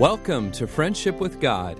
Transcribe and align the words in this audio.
Welcome 0.00 0.50
to 0.52 0.66
Friendship 0.66 1.20
with 1.20 1.40
God. 1.40 1.78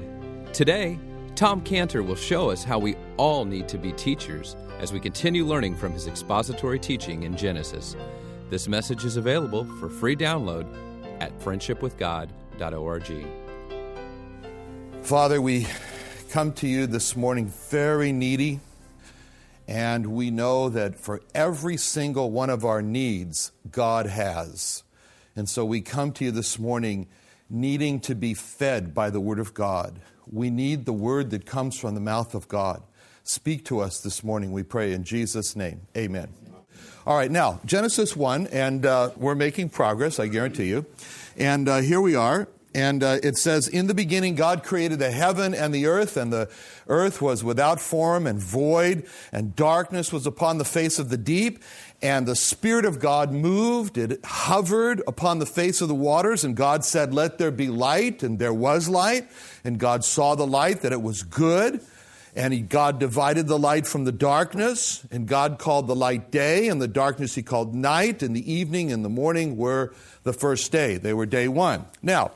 Today, 0.53 0.99
Tom 1.37 1.63
Cantor 1.63 2.03
will 2.03 2.15
show 2.15 2.51
us 2.51 2.63
how 2.63 2.79
we 2.79 2.95
all 3.17 3.47
need 3.47 3.67
to 3.69 3.79
be 3.79 3.93
teachers 3.93 4.57
as 4.79 4.93
we 4.93 5.01
continue 5.01 5.47
learning 5.47 5.75
from 5.75 5.95
his 5.95 6.07
expository 6.07 6.79
teaching 6.79 7.23
in 7.23 7.35
Genesis. 7.35 7.97
This 8.51 8.69
message 8.69 9.07
is 9.07 9.17
available 9.17 9.65
for 9.81 9.89
free 9.89 10.15
download 10.15 10.67
at 11.19 11.33
friendshipwithgod.org. 11.39 13.27
Father, 15.01 15.41
we 15.41 15.67
come 16.29 16.53
to 16.53 16.69
you 16.69 16.87
this 16.87 17.17
morning 17.17 17.47
very 17.71 18.13
needy, 18.13 18.61
and 19.67 20.09
we 20.09 20.31
know 20.31 20.69
that 20.69 20.95
for 20.95 21.23
every 21.35 21.79
single 21.79 22.31
one 22.31 22.51
of 22.51 22.67
our 22.67 22.83
needs, 22.83 23.53
God 23.73 24.05
has. 24.05 24.83
And 25.35 25.49
so 25.49 25.65
we 25.65 25.81
come 25.81 26.13
to 26.13 26.27
you 26.27 26.31
this 26.33 26.59
morning 26.59 27.09
needing 27.51 28.01
to 28.01 28.15
be 28.15 28.33
fed 28.33 28.95
by 28.95 29.11
the 29.11 29.21
Word 29.21 29.39
of 29.39 29.53
God. 29.53 30.01
We 30.31 30.49
need 30.49 30.87
the 30.87 30.93
Word 30.93 31.31
that 31.31 31.45
comes 31.45 31.79
from 31.79 31.95
the 31.95 32.01
mouth 32.01 32.35
of 32.35 32.49
God. 32.49 32.83
Speak 33.25 33.65
to 33.67 33.81
us 33.81 34.01
this 34.01 34.25
morning, 34.25 34.53
we 34.53 34.63
pray, 34.63 34.93
in 34.93 35.05
Jesus' 35.05 35.55
name. 35.57 35.83
Amen. 35.97 36.29
All 37.07 37.17
right, 37.17 37.31
now, 37.31 37.61
Genesis 37.65 38.15
1, 38.15 38.47
and 38.49 38.87
uh, 38.87 39.11
we're 39.17 39.35
making 39.35 39.71
progress, 39.71 40.21
I 40.21 40.29
guarantee 40.29 40.69
you. 40.69 40.87
And 41.37 41.69
uh, 41.69 41.79
here 41.81 42.01
we 42.01 42.15
are. 42.15 42.49
And 42.73 43.03
uh, 43.03 43.19
it 43.23 43.37
says, 43.37 43.67
In 43.67 43.89
the 43.89 43.95
beginning, 43.95 44.37
God 44.37 44.63
created 44.63 45.01
the 45.01 45.11
heaven 45.11 45.55
and 45.55 45.75
the 45.75 45.87
earth, 45.87 46.17
and 46.17 46.33
the 46.33 46.49
earth 46.87 47.21
was 47.21 47.43
without 47.43 47.81
form 47.81 48.29
and 48.29 48.41
void, 48.41 49.07
and 49.33 49.57
darkness 49.57 50.13
was 50.13 50.25
upon 50.25 50.59
the 50.59 50.65
face 50.65 50.99
of 51.01 51.09
the 51.09 51.17
deep. 51.17 51.59
And 52.01 52.27
the 52.27 52.37
Spirit 52.37 52.85
of 52.85 53.01
God 53.01 53.33
moved, 53.33 53.99
it 53.99 54.25
hovered 54.25 55.03
upon 55.07 55.39
the 55.39 55.47
face 55.47 55.81
of 55.81 55.89
the 55.89 55.95
waters, 55.95 56.45
and 56.45 56.57
God 56.57 56.85
said, 56.85 57.13
Let 57.13 57.39
there 57.39 57.51
be 57.51 57.69
light, 57.69 58.23
and 58.23 58.39
there 58.39 58.55
was 58.55 58.89
light. 58.89 59.29
And 59.65 59.79
God 59.79 60.05
saw 60.05 60.37
the 60.37 60.47
light, 60.47 60.83
that 60.83 60.93
it 60.93 61.03
was 61.03 61.23
good. 61.23 61.81
And 62.37 62.55
he, 62.55 62.61
God 62.61 63.01
divided 63.01 63.49
the 63.49 63.59
light 63.59 63.89
from 63.89 64.05
the 64.05 64.13
darkness, 64.13 65.05
and 65.11 65.27
God 65.27 65.59
called 65.59 65.89
the 65.89 65.97
light 65.97 66.31
day, 66.31 66.69
and 66.69 66.81
the 66.81 66.87
darkness 66.87 67.35
he 67.35 67.43
called 67.43 67.75
night, 67.75 68.23
and 68.23 68.37
the 68.37 68.53
evening 68.53 68.93
and 68.93 69.05
the 69.05 69.09
morning 69.09 69.57
were 69.57 69.93
the 70.23 70.33
first 70.33 70.73
day. 70.73 70.97
They 70.97 71.15
were 71.15 71.27
day 71.27 71.49
one. 71.49 71.85
Now, 72.03 72.33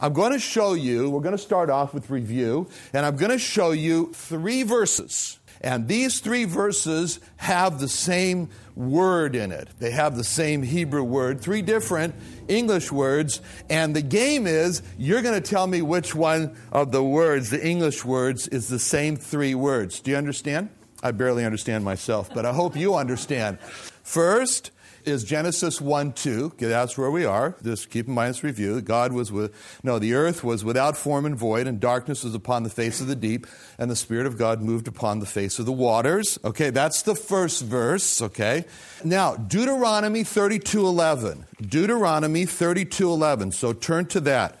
I'm 0.00 0.12
going 0.12 0.32
to 0.32 0.38
show 0.38 0.74
you, 0.74 1.10
we're 1.10 1.20
going 1.20 1.36
to 1.36 1.38
start 1.38 1.70
off 1.70 1.92
with 1.92 2.10
review, 2.10 2.68
and 2.92 3.04
I'm 3.04 3.16
going 3.16 3.32
to 3.32 3.38
show 3.38 3.72
you 3.72 4.12
three 4.14 4.62
verses. 4.62 5.38
And 5.60 5.88
these 5.88 6.20
three 6.20 6.44
verses 6.44 7.20
have 7.36 7.80
the 7.80 7.88
same 7.88 8.48
word 8.74 9.36
in 9.36 9.52
it. 9.52 9.68
They 9.78 9.90
have 9.90 10.16
the 10.16 10.24
same 10.24 10.62
Hebrew 10.62 11.02
word, 11.02 11.42
three 11.42 11.60
different 11.60 12.14
English 12.48 12.90
words. 12.90 13.42
And 13.68 13.94
the 13.94 14.00
game 14.00 14.46
is 14.46 14.82
you're 14.96 15.20
going 15.20 15.40
to 15.40 15.46
tell 15.46 15.66
me 15.66 15.82
which 15.82 16.14
one 16.14 16.56
of 16.72 16.92
the 16.92 17.04
words, 17.04 17.50
the 17.50 17.64
English 17.64 18.06
words, 18.06 18.48
is 18.48 18.68
the 18.68 18.78
same 18.78 19.16
three 19.16 19.54
words. 19.54 20.00
Do 20.00 20.10
you 20.10 20.16
understand? 20.16 20.70
I 21.02 21.10
barely 21.10 21.44
understand 21.44 21.84
myself, 21.84 22.30
but 22.32 22.46
I 22.46 22.52
hope 22.52 22.74
you 22.74 22.94
understand. 22.94 23.60
First, 24.02 24.70
is 25.04 25.24
Genesis 25.24 25.80
1 25.80 26.12
2. 26.12 26.52
That's 26.58 26.96
where 26.96 27.10
we 27.10 27.24
are. 27.24 27.56
Just 27.62 27.90
keep 27.90 28.08
in 28.08 28.14
mind 28.14 28.30
this 28.30 28.44
review. 28.44 28.80
God 28.80 29.12
was 29.12 29.32
with, 29.32 29.54
no, 29.82 29.98
the 29.98 30.14
earth 30.14 30.44
was 30.44 30.64
without 30.64 30.96
form 30.96 31.26
and 31.26 31.36
void, 31.36 31.66
and 31.66 31.80
darkness 31.80 32.24
was 32.24 32.34
upon 32.34 32.62
the 32.62 32.70
face 32.70 33.00
of 33.00 33.06
the 33.06 33.16
deep, 33.16 33.46
and 33.78 33.90
the 33.90 33.96
Spirit 33.96 34.26
of 34.26 34.38
God 34.38 34.60
moved 34.60 34.88
upon 34.88 35.18
the 35.18 35.26
face 35.26 35.58
of 35.58 35.66
the 35.66 35.72
waters. 35.72 36.38
Okay, 36.44 36.70
that's 36.70 37.02
the 37.02 37.14
first 37.14 37.62
verse, 37.62 38.22
okay? 38.22 38.64
Now, 39.04 39.36
Deuteronomy 39.36 40.24
32 40.24 40.86
11. 40.86 41.46
Deuteronomy 41.60 42.46
32 42.46 43.10
11. 43.10 43.52
So 43.52 43.72
turn 43.72 44.06
to 44.06 44.20
that. 44.20 44.60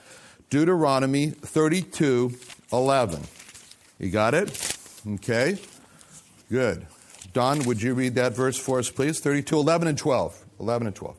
Deuteronomy 0.50 1.30
32 1.30 2.32
11. 2.72 3.22
You 3.98 4.10
got 4.10 4.34
it? 4.34 4.76
Okay, 5.06 5.58
good. 6.50 6.86
Don, 7.32 7.64
would 7.64 7.80
you 7.80 7.94
read 7.94 8.16
that 8.16 8.34
verse 8.34 8.56
for 8.58 8.78
us, 8.78 8.90
please? 8.90 9.20
32, 9.20 9.56
11 9.56 9.86
and 9.88 9.98
12. 9.98 10.44
11 10.58 10.86
and 10.88 10.96
12. 10.96 11.16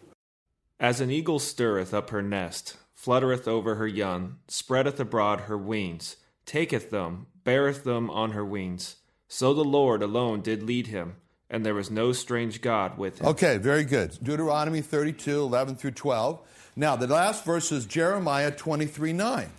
As 0.79 0.99
an 0.99 1.11
eagle 1.11 1.39
stirreth 1.39 1.93
up 1.93 2.09
her 2.09 2.21
nest, 2.21 2.77
fluttereth 2.95 3.47
over 3.47 3.75
her 3.75 3.87
young, 3.87 4.37
spreadeth 4.47 4.99
abroad 4.99 5.41
her 5.41 5.57
wings, 5.57 6.17
taketh 6.45 6.89
them, 6.89 7.27
beareth 7.43 7.83
them 7.83 8.09
on 8.09 8.31
her 8.31 8.43
wings. 8.43 8.97
So 9.27 9.53
the 9.53 9.63
Lord 9.63 10.03
alone 10.03 10.41
did 10.41 10.63
lead 10.63 10.87
him, 10.87 11.15
and 11.49 11.65
there 11.65 11.75
was 11.75 11.89
no 11.89 12.11
strange 12.11 12.61
God 12.61 12.97
with 12.97 13.19
him. 13.19 13.27
Okay, 13.27 13.57
very 13.57 13.83
good. 13.85 14.17
Deuteronomy 14.21 14.81
32, 14.81 15.39
11 15.39 15.75
through 15.75 15.91
12. 15.91 16.39
Now, 16.75 16.95
the 16.95 17.07
last 17.07 17.45
verse 17.45 17.71
is 17.71 17.85
Jeremiah 17.85 18.51
23, 18.51 19.13
9. 19.13 19.49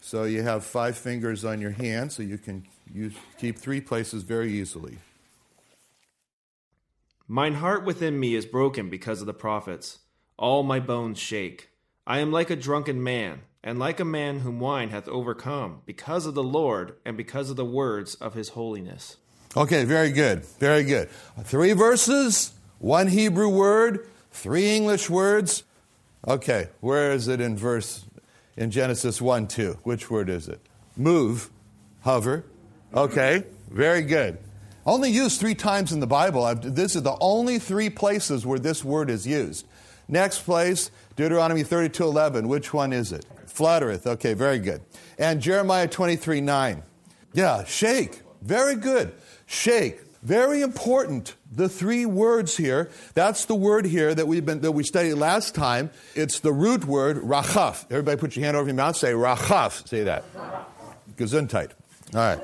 So 0.00 0.24
you 0.24 0.42
have 0.42 0.64
five 0.64 0.96
fingers 0.96 1.44
on 1.44 1.60
your 1.60 1.72
hand, 1.72 2.12
so 2.12 2.22
you 2.22 2.38
can 2.38 2.66
use, 2.92 3.14
keep 3.38 3.58
three 3.58 3.80
places 3.80 4.22
very 4.22 4.52
easily. 4.52 4.98
Mine 7.28 7.54
heart 7.54 7.84
within 7.84 8.20
me 8.20 8.36
is 8.36 8.46
broken 8.46 8.88
because 8.88 9.20
of 9.20 9.26
the 9.26 9.34
prophets. 9.34 9.98
All 10.38 10.62
my 10.62 10.78
bones 10.78 11.18
shake. 11.18 11.70
I 12.06 12.20
am 12.20 12.30
like 12.30 12.50
a 12.50 12.56
drunken 12.56 13.02
man, 13.02 13.40
and 13.64 13.80
like 13.80 13.98
a 13.98 14.04
man 14.04 14.40
whom 14.40 14.60
wine 14.60 14.90
hath 14.90 15.08
overcome, 15.08 15.82
because 15.86 16.24
of 16.24 16.34
the 16.34 16.42
Lord 16.44 16.94
and 17.04 17.16
because 17.16 17.50
of 17.50 17.56
the 17.56 17.64
words 17.64 18.14
of 18.14 18.34
his 18.34 18.50
holiness. 18.50 19.16
Okay, 19.56 19.82
very 19.82 20.12
good. 20.12 20.44
Very 20.60 20.84
good. 20.84 21.10
Three 21.42 21.72
verses, 21.72 22.52
one 22.78 23.08
Hebrew 23.08 23.48
word, 23.48 24.06
three 24.30 24.76
English 24.76 25.10
words. 25.10 25.64
Okay, 26.28 26.68
where 26.78 27.10
is 27.10 27.26
it 27.26 27.40
in 27.40 27.56
verse 27.56 28.04
in 28.56 28.70
Genesis 28.70 29.20
1 29.20 29.48
2? 29.48 29.78
Which 29.82 30.08
word 30.08 30.28
is 30.28 30.46
it? 30.46 30.60
Move, 30.96 31.50
hover. 32.02 32.44
Okay, 32.94 33.42
very 33.68 34.02
good. 34.02 34.38
Only 34.86 35.10
used 35.10 35.40
three 35.40 35.56
times 35.56 35.92
in 35.92 35.98
the 36.00 36.06
Bible. 36.06 36.44
I've, 36.44 36.74
this 36.74 36.94
is 36.94 37.02
the 37.02 37.16
only 37.20 37.58
three 37.58 37.90
places 37.90 38.46
where 38.46 38.58
this 38.58 38.84
word 38.84 39.10
is 39.10 39.26
used. 39.26 39.66
Next 40.08 40.42
place, 40.42 40.92
Deuteronomy 41.16 41.64
32 41.64 42.04
11. 42.04 42.46
Which 42.46 42.72
one 42.72 42.92
is 42.92 43.10
it? 43.10 43.26
Fluttereth. 43.46 44.06
Okay, 44.06 44.34
very 44.34 44.60
good. 44.60 44.82
And 45.18 45.40
Jeremiah 45.40 45.88
23 45.88 46.40
9. 46.40 46.82
Yeah, 47.32 47.64
shake. 47.64 48.22
Very 48.42 48.76
good. 48.76 49.12
Shake. 49.46 50.00
Very 50.22 50.62
important. 50.62 51.34
The 51.52 51.68
three 51.68 52.06
words 52.06 52.56
here, 52.56 52.90
that's 53.14 53.44
the 53.44 53.54
word 53.54 53.86
here 53.86 54.14
that 54.14 54.26
we've 54.26 54.44
been 54.44 54.60
that 54.60 54.72
we 54.72 54.82
studied 54.84 55.14
last 55.14 55.54
time. 55.54 55.90
It's 56.14 56.40
the 56.40 56.52
root 56.52 56.84
word 56.84 57.18
rachaf. 57.18 57.84
Everybody 57.90 58.18
put 58.18 58.36
your 58.36 58.44
hand 58.44 58.56
over 58.56 58.66
your 58.66 58.74
mouth, 58.74 58.96
say 58.96 59.12
rachaf. 59.12 59.86
Say 59.88 60.04
that. 60.04 60.24
Gesundheit. 61.16 61.70
All 62.14 62.20
right. 62.20 62.38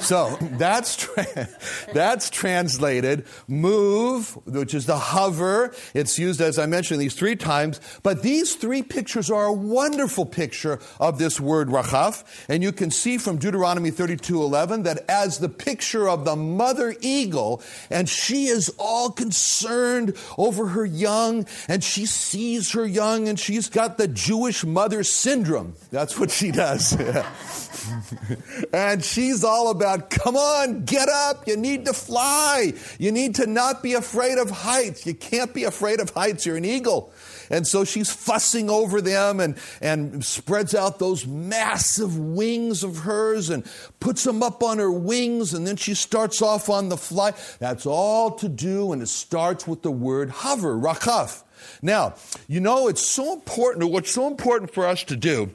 So 0.00 0.36
that's 0.40 0.96
tra- 0.96 1.48
that's 1.92 2.30
translated 2.30 3.26
move, 3.46 4.30
which 4.46 4.74
is 4.74 4.86
the 4.86 4.98
hover. 4.98 5.74
It's 5.94 6.18
used 6.18 6.40
as 6.40 6.58
I 6.58 6.66
mentioned 6.66 7.00
these 7.00 7.14
three 7.14 7.36
times. 7.36 7.80
But 8.02 8.22
these 8.22 8.56
three 8.56 8.82
pictures 8.82 9.30
are 9.30 9.46
a 9.46 9.52
wonderful 9.52 10.26
picture 10.26 10.80
of 10.98 11.18
this 11.18 11.40
word 11.40 11.68
rachaf, 11.68 12.24
and 12.48 12.62
you 12.62 12.72
can 12.72 12.90
see 12.90 13.18
from 13.18 13.38
Deuteronomy 13.38 13.90
32:11 13.90 14.82
that 14.82 15.04
as 15.08 15.38
the 15.38 15.48
picture 15.48 16.08
of 16.08 16.24
the 16.24 16.36
mother 16.36 16.94
eagle, 17.00 17.62
and 17.90 18.08
she 18.08 18.46
is 18.46 18.72
all 18.78 19.10
concerned 19.10 20.16
over 20.36 20.68
her 20.68 20.84
young, 20.84 21.46
and 21.68 21.84
she 21.84 22.04
sees 22.06 22.72
her 22.72 22.86
young, 22.86 23.28
and 23.28 23.38
she's 23.38 23.68
got 23.68 23.96
the 23.96 24.08
Jewish 24.08 24.64
mother 24.64 25.04
syndrome. 25.04 25.74
That's 25.90 26.18
what 26.18 26.30
she 26.30 26.50
does. 26.50 26.96
and 28.72 29.03
she's 29.04 29.44
all 29.44 29.70
about, 29.70 30.10
come 30.10 30.36
on, 30.36 30.84
get 30.84 31.08
up. 31.08 31.46
You 31.46 31.56
need 31.56 31.84
to 31.86 31.92
fly. 31.92 32.72
You 32.98 33.12
need 33.12 33.36
to 33.36 33.46
not 33.46 33.82
be 33.82 33.94
afraid 33.94 34.38
of 34.38 34.50
heights. 34.50 35.06
You 35.06 35.14
can't 35.14 35.52
be 35.52 35.64
afraid 35.64 36.00
of 36.00 36.10
heights. 36.10 36.46
You're 36.46 36.56
an 36.56 36.64
eagle. 36.64 37.12
And 37.50 37.66
so 37.66 37.84
she's 37.84 38.10
fussing 38.10 38.70
over 38.70 39.00
them 39.00 39.40
and, 39.40 39.56
and 39.80 40.24
spreads 40.24 40.74
out 40.74 40.98
those 40.98 41.26
massive 41.26 42.18
wings 42.18 42.82
of 42.82 42.98
hers 42.98 43.50
and 43.50 43.64
puts 44.00 44.24
them 44.24 44.42
up 44.42 44.62
on 44.62 44.78
her 44.78 44.90
wings. 44.90 45.52
And 45.52 45.66
then 45.66 45.76
she 45.76 45.94
starts 45.94 46.40
off 46.40 46.68
on 46.70 46.88
the 46.88 46.96
fly. 46.96 47.32
That's 47.58 47.86
all 47.86 48.32
to 48.32 48.48
do. 48.48 48.92
And 48.92 49.02
it 49.02 49.08
starts 49.08 49.66
with 49.66 49.82
the 49.82 49.90
word 49.90 50.30
hover, 50.30 50.74
rakaf. 50.74 51.42
Now, 51.82 52.14
you 52.48 52.60
know, 52.60 52.88
it's 52.88 53.06
so 53.06 53.34
important, 53.34 53.90
what's 53.90 54.10
so 54.10 54.26
important 54.26 54.72
for 54.72 54.86
us 54.86 55.04
to 55.04 55.16
do 55.16 55.50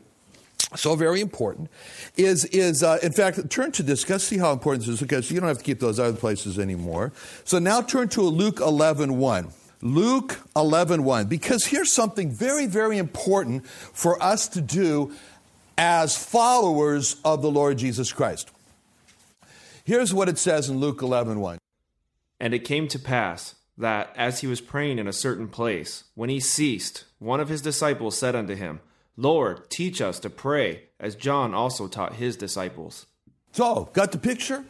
so 0.76 0.96
very 0.96 1.22
important 1.22 1.70
is 2.16 2.46
is 2.46 2.84
uh, 2.84 3.00
in 3.02 3.12
fact 3.12 3.50
turn 3.50 3.72
to 3.72 3.84
let's 3.84 4.24
see 4.24 4.38
how 4.38 4.52
important 4.52 4.86
this 4.86 4.96
is 4.96 5.00
because 5.02 5.32
you 5.32 5.40
don't 5.40 5.48
have 5.48 5.58
to 5.58 5.64
keep 5.64 5.80
those 5.80 6.00
other 6.00 6.18
places 6.18 6.60
anymore. 6.60 7.12
So 7.44 7.60
now 7.60 7.82
turn 7.82 8.10
to 8.10 8.22
luke 8.22 8.60
11 8.60 9.18
1 9.18 9.52
luke 9.82 10.40
11 10.56 11.04
1 11.04 11.28
because 11.28 11.66
here's 11.66 11.92
something 11.92 12.32
very 12.32 12.66
very 12.66 12.98
important 12.98 13.66
for 13.68 14.22
us 14.22 14.48
to 14.50 14.62
do 14.62 15.14
as 15.78 16.18
followers 16.18 17.16
of 17.26 17.42
the 17.42 17.50
lord 17.50 17.78
jesus 17.78 18.12
christ. 18.12 18.52
Here's 19.84 20.14
what 20.14 20.30
it 20.30 20.38
says 20.38 20.70
in 20.70 20.80
luke 20.80 21.02
11 21.02 21.40
1 21.40 21.58
And 22.40 22.54
it 22.54 22.60
came 22.60 22.88
to 22.90 23.00
pass 23.00 23.56
that, 23.80 24.14
as 24.16 24.42
he 24.42 24.48
was 24.48 24.62
praying 24.62 25.00
in 25.00 25.08
a 25.08 25.14
certain 25.14 25.48
place, 25.48 26.04
when 26.14 26.30
he 26.30 26.42
ceased, 26.42 27.06
one 27.18 27.40
of 27.40 27.48
his 27.48 27.62
disciples 27.62 28.18
said 28.18 28.36
unto 28.36 28.54
him, 28.54 28.82
Lord, 29.20 29.70
teach 29.70 30.00
us 30.00 30.18
to 30.22 30.30
pray, 30.30 30.84
as 30.98 31.14
John 31.14 31.54
also 31.54 31.90
taught 31.90 32.14
his 32.14 32.38
disciples. 32.38 33.06
So, 33.52 33.90
got 33.92 34.14
the 34.14 34.18
picture? 34.18 34.64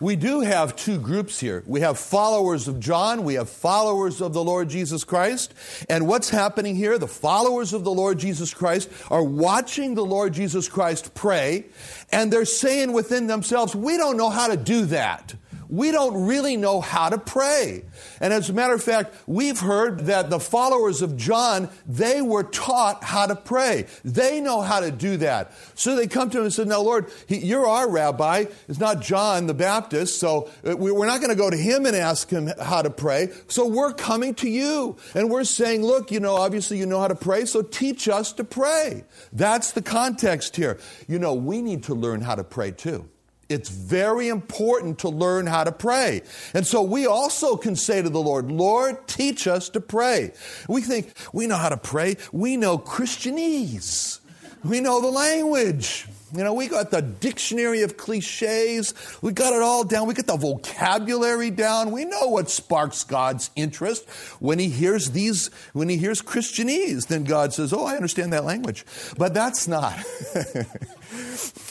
We 0.00 0.16
do 0.16 0.40
have 0.40 0.74
two 0.74 0.98
groups 0.98 1.38
here. 1.38 1.62
We 1.64 1.82
have 1.82 1.96
followers 1.96 2.66
of 2.66 2.80
John, 2.80 3.22
we 3.22 3.34
have 3.34 3.48
followers 3.48 4.20
of 4.20 4.32
the 4.32 4.42
Lord 4.42 4.68
Jesus 4.68 5.04
Christ. 5.04 5.54
And 5.88 6.08
what's 6.08 6.28
happening 6.28 6.74
here? 6.74 6.98
The 6.98 7.06
followers 7.06 7.72
of 7.72 7.84
the 7.84 7.92
Lord 7.92 8.18
Jesus 8.18 8.52
Christ 8.52 8.90
are 9.12 9.22
watching 9.22 9.94
the 9.94 10.04
Lord 10.04 10.34
Jesus 10.34 10.68
Christ 10.68 11.14
pray, 11.14 11.66
and 12.10 12.32
they're 12.32 12.46
saying 12.46 12.92
within 12.92 13.28
themselves, 13.28 13.76
We 13.76 13.96
don't 13.96 14.16
know 14.16 14.30
how 14.30 14.48
to 14.48 14.56
do 14.56 14.86
that 14.86 15.36
we 15.74 15.90
don't 15.90 16.26
really 16.26 16.56
know 16.56 16.80
how 16.80 17.08
to 17.08 17.18
pray. 17.18 17.84
And 18.20 18.32
as 18.32 18.48
a 18.48 18.52
matter 18.52 18.74
of 18.74 18.82
fact, 18.82 19.14
we've 19.26 19.58
heard 19.58 20.00
that 20.06 20.30
the 20.30 20.38
followers 20.38 21.02
of 21.02 21.16
John, 21.16 21.68
they 21.86 22.22
were 22.22 22.44
taught 22.44 23.02
how 23.02 23.26
to 23.26 23.34
pray. 23.34 23.86
They 24.04 24.40
know 24.40 24.60
how 24.60 24.80
to 24.80 24.92
do 24.92 25.16
that. 25.18 25.52
So 25.74 25.96
they 25.96 26.06
come 26.06 26.30
to 26.30 26.38
him 26.38 26.44
and 26.44 26.52
said, 26.52 26.68
Now, 26.68 26.80
Lord, 26.80 27.10
he, 27.26 27.38
you're 27.38 27.66
our 27.66 27.90
rabbi. 27.90 28.44
It's 28.68 28.78
not 28.78 29.02
John 29.02 29.46
the 29.46 29.54
Baptist. 29.54 30.20
So 30.20 30.48
uh, 30.64 30.76
we're 30.76 31.06
not 31.06 31.20
going 31.20 31.30
to 31.30 31.36
go 31.36 31.50
to 31.50 31.56
him 31.56 31.86
and 31.86 31.96
ask 31.96 32.30
him 32.30 32.50
how 32.60 32.82
to 32.82 32.90
pray. 32.90 33.30
So 33.48 33.66
we're 33.66 33.92
coming 33.92 34.34
to 34.36 34.48
you. 34.48 34.96
And 35.14 35.30
we're 35.30 35.44
saying, 35.44 35.82
Look, 35.82 36.12
you 36.12 36.20
know, 36.20 36.36
obviously 36.36 36.78
you 36.78 36.86
know 36.86 37.00
how 37.00 37.08
to 37.08 37.16
pray. 37.16 37.46
So 37.46 37.62
teach 37.62 38.08
us 38.08 38.32
to 38.34 38.44
pray. 38.44 39.04
That's 39.32 39.72
the 39.72 39.82
context 39.82 40.54
here. 40.54 40.78
You 41.08 41.18
know, 41.18 41.34
we 41.34 41.62
need 41.62 41.84
to 41.84 41.94
learn 41.94 42.20
how 42.20 42.36
to 42.36 42.44
pray 42.44 42.70
too. 42.70 43.08
It's 43.48 43.68
very 43.68 44.28
important 44.28 44.98
to 45.00 45.08
learn 45.08 45.46
how 45.46 45.64
to 45.64 45.72
pray. 45.72 46.22
And 46.54 46.66
so 46.66 46.82
we 46.82 47.06
also 47.06 47.56
can 47.56 47.76
say 47.76 48.02
to 48.02 48.08
the 48.08 48.20
Lord, 48.20 48.50
Lord, 48.50 49.06
teach 49.06 49.46
us 49.46 49.68
to 49.70 49.80
pray. 49.80 50.32
We 50.68 50.80
think 50.80 51.12
we 51.32 51.46
know 51.46 51.56
how 51.56 51.68
to 51.68 51.76
pray. 51.76 52.16
We 52.32 52.56
know 52.56 52.78
Christianese. 52.78 54.20
We 54.64 54.80
know 54.80 55.00
the 55.00 55.10
language. 55.10 56.06
You 56.36 56.42
know, 56.42 56.52
we 56.52 56.66
got 56.66 56.90
the 56.90 57.00
dictionary 57.00 57.82
of 57.82 57.96
cliches. 57.96 58.92
We 59.22 59.32
got 59.32 59.52
it 59.52 59.62
all 59.62 59.84
down. 59.84 60.08
We 60.08 60.14
got 60.14 60.26
the 60.26 60.36
vocabulary 60.36 61.50
down. 61.50 61.92
We 61.92 62.04
know 62.04 62.28
what 62.28 62.50
sparks 62.50 63.04
God's 63.04 63.50
interest. 63.54 64.08
When 64.40 64.58
he 64.58 64.68
hears 64.68 65.12
these, 65.12 65.50
when 65.74 65.88
he 65.88 65.96
hears 65.96 66.20
Christianese, 66.22 67.06
then 67.06 67.22
God 67.22 67.52
says, 67.52 67.72
Oh, 67.72 67.84
I 67.84 67.94
understand 67.94 68.32
that 68.32 68.44
language. 68.44 68.84
But 69.16 69.32
that's 69.32 69.68
not. 69.68 69.96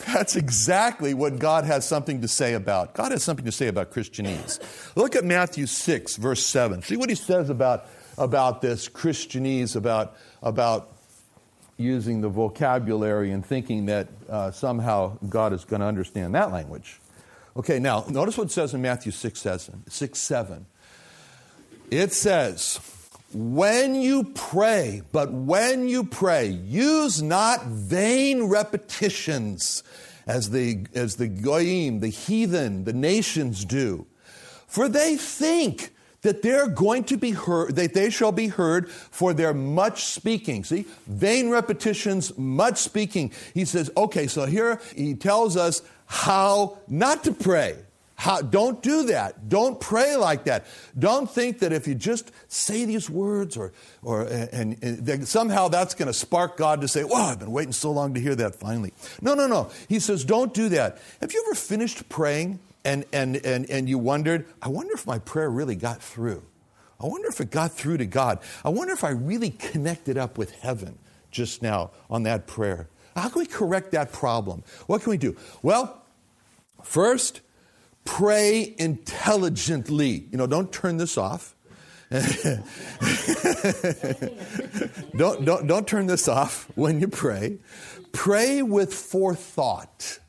that's 0.08 0.36
exactly 0.38 1.14
what 1.14 1.40
God 1.40 1.66
has 1.66 1.86
something 1.86 2.22
to 2.22 2.28
say 2.30 2.54
about. 2.54 2.94
God 2.94 3.12
has 3.12 3.24
something 3.24 3.46
to 3.46 3.52
say 3.52 3.68
about 3.68 3.92
Christianese. 3.92 4.60
Look 4.96 5.16
at 5.16 5.26
Matthew 5.26 5.66
6, 5.66 6.16
verse 6.16 6.46
7. 6.46 6.84
See 6.84 6.96
what 6.96 7.10
he 7.10 7.16
says 7.16 7.50
about, 7.50 7.86
about 8.18 8.62
this 8.62 8.88
Christianese, 8.88 9.76
about, 9.76 10.16
about 10.42 10.90
using 11.78 12.22
the 12.22 12.30
vocabulary 12.30 13.32
and 13.32 13.46
thinking 13.46 13.88
that 13.88 14.08
uh, 14.30 14.52
somehow 14.52 15.18
God 15.30 15.54
is 15.54 15.66
going 15.66 15.80
to 15.82 15.86
understand 15.86 16.36
that 16.36 16.52
language. 16.52 17.00
Okay, 17.56 17.80
now 17.80 18.06
notice 18.10 18.38
what 18.38 18.48
it 18.48 18.52
says 18.52 18.74
in 18.74 18.82
Matthew 18.82 19.12
6 19.12 19.40
7. 19.40 19.84
6, 19.88 20.20
7. 20.20 20.66
It 21.92 22.14
says, 22.14 22.80
when 23.34 23.96
you 23.96 24.24
pray, 24.24 25.02
but 25.12 25.32
when 25.32 25.88
you 25.88 26.04
pray, 26.04 26.48
use 26.48 27.22
not 27.22 27.66
vain 27.66 28.44
repetitions 28.44 29.84
as 30.26 30.52
the, 30.52 30.86
as 30.94 31.16
the 31.16 31.28
goyim, 31.28 32.00
the 32.00 32.08
heathen, 32.08 32.86
the 32.86 32.94
nations 32.94 33.66
do. 33.66 34.08
For 34.68 34.88
they 34.88 35.16
think 35.16 35.93
that 36.24 36.42
they're 36.42 36.68
going 36.68 37.04
to 37.06 37.18
be 37.18 37.32
heard, 37.32 37.76
that 37.76 37.94
they 37.94 38.10
shall 38.10 38.32
be 38.32 38.48
heard 38.48 38.90
for 38.90 39.34
their 39.34 39.54
much 39.54 40.06
speaking. 40.06 40.64
See, 40.64 40.86
vain 41.06 41.50
repetitions, 41.50 42.38
much 42.38 42.80
speaking. 42.80 43.32
He 43.54 43.66
says, 43.66 43.92
okay, 43.96 44.28
so 44.28 44.46
here 44.46 44.82
he 44.96 45.14
tells 45.14 45.56
us 45.56 45.82
how 46.06 46.80
not 46.88 47.24
to 47.26 47.32
pray. 47.32 47.78
How, 48.16 48.42
don't 48.42 48.82
do 48.82 49.08
that. 49.08 49.50
Don't 49.50 49.82
pray 49.82 50.16
like 50.16 50.46
that. 50.46 50.66
Don't 50.98 51.30
think 51.30 51.60
that 51.60 51.74
if 51.74 51.88
you 51.88 51.96
just 51.96 52.32
say 52.48 52.86
these 52.86 53.10
words 53.10 53.58
or, 53.58 53.74
or 54.02 54.22
and, 54.22 54.82
and 54.82 55.28
somehow 55.28 55.68
that's 55.68 55.94
going 55.94 56.08
to 56.08 56.14
spark 56.14 56.56
God 56.56 56.82
to 56.82 56.88
say, 56.88 57.04
"Wow, 57.04 57.32
I've 57.32 57.40
been 57.40 57.52
waiting 57.52 57.74
so 57.74 57.92
long 57.92 58.14
to 58.14 58.22
hear 58.22 58.36
that 58.36 58.56
finally." 58.56 58.94
No, 59.20 59.34
no, 59.34 59.48
no. 59.48 59.72
He 59.90 60.00
says, 60.00 60.24
"Don't 60.24 60.54
do 60.54 60.70
that." 60.70 61.00
Have 61.20 61.34
you 61.34 61.44
ever 61.48 61.56
finished 61.56 62.08
praying 62.08 62.60
and, 62.86 63.06
and, 63.14 63.38
and, 63.38 63.70
and 63.70 63.88
you 63.88 63.98
wondered, 63.98 64.46
I 64.62 64.70
wonder 64.70 64.94
if 64.94 65.08
my 65.08 65.20
prayer 65.20 65.50
really 65.50 65.76
got 65.76 66.02
through. 66.02 66.44
I 67.00 67.08
wonder 67.08 67.28
if 67.28 67.42
it 67.42 67.52
got 67.52 67.72
through 67.72 67.98
to 67.98 68.06
God. 68.06 68.40
I 68.64 68.70
wonder 68.70 68.94
if 68.94 69.04
I 69.04 69.10
really 69.10 69.50
connected 69.52 70.18
up 70.18 70.38
with 70.38 70.52
heaven 70.62 70.98
just 71.32 71.62
now 71.62 71.92
on 72.10 72.24
that 72.24 72.48
prayer. 72.48 72.88
How 73.16 73.30
can 73.30 73.40
we 73.40 73.46
correct 73.46 73.92
that 73.92 74.12
problem? 74.12 74.64
What 74.88 75.04
can 75.04 75.12
we 75.12 75.18
do? 75.18 75.36
Well, 75.62 76.02
first, 76.82 77.42
pray 78.06 78.74
intelligently. 78.78 80.28
You 80.32 80.38
know, 80.38 80.48
don't 80.48 80.72
turn 80.72 80.98
this 80.98 81.18
off. 81.18 81.56
don't, 85.18 85.46
don't, 85.46 85.68
don't 85.68 85.88
turn 85.88 86.06
this 86.06 86.28
off 86.28 86.70
when 86.76 87.00
you 87.00 87.08
pray. 87.08 87.58
Pray 88.12 88.62
with 88.62 88.94
forethought. 88.94 90.20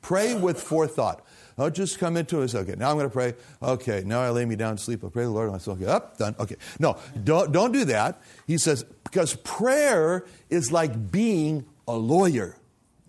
Pray 0.00 0.34
with 0.34 0.60
forethought. 0.60 1.23
I'll 1.56 1.70
just 1.70 1.98
come 1.98 2.16
into 2.16 2.42
it. 2.42 2.54
Okay, 2.54 2.74
now 2.76 2.90
I'm 2.90 2.96
going 2.96 3.08
to 3.08 3.12
pray. 3.12 3.34
Okay, 3.62 4.02
now 4.04 4.20
I 4.20 4.30
lay 4.30 4.44
me 4.44 4.56
down 4.56 4.76
to 4.76 4.82
sleep. 4.82 5.04
I 5.04 5.08
pray 5.08 5.24
the 5.24 5.30
Lord. 5.30 5.50
I 5.50 5.58
say, 5.58 5.70
okay, 5.72 5.86
up, 5.86 6.18
done. 6.18 6.34
Okay. 6.38 6.56
No, 6.80 6.98
don't, 7.22 7.52
don't 7.52 7.72
do 7.72 7.84
that. 7.86 8.20
He 8.46 8.58
says, 8.58 8.84
because 9.04 9.36
prayer 9.36 10.24
is 10.50 10.72
like 10.72 11.12
being 11.12 11.64
a 11.86 11.94
lawyer. 11.96 12.56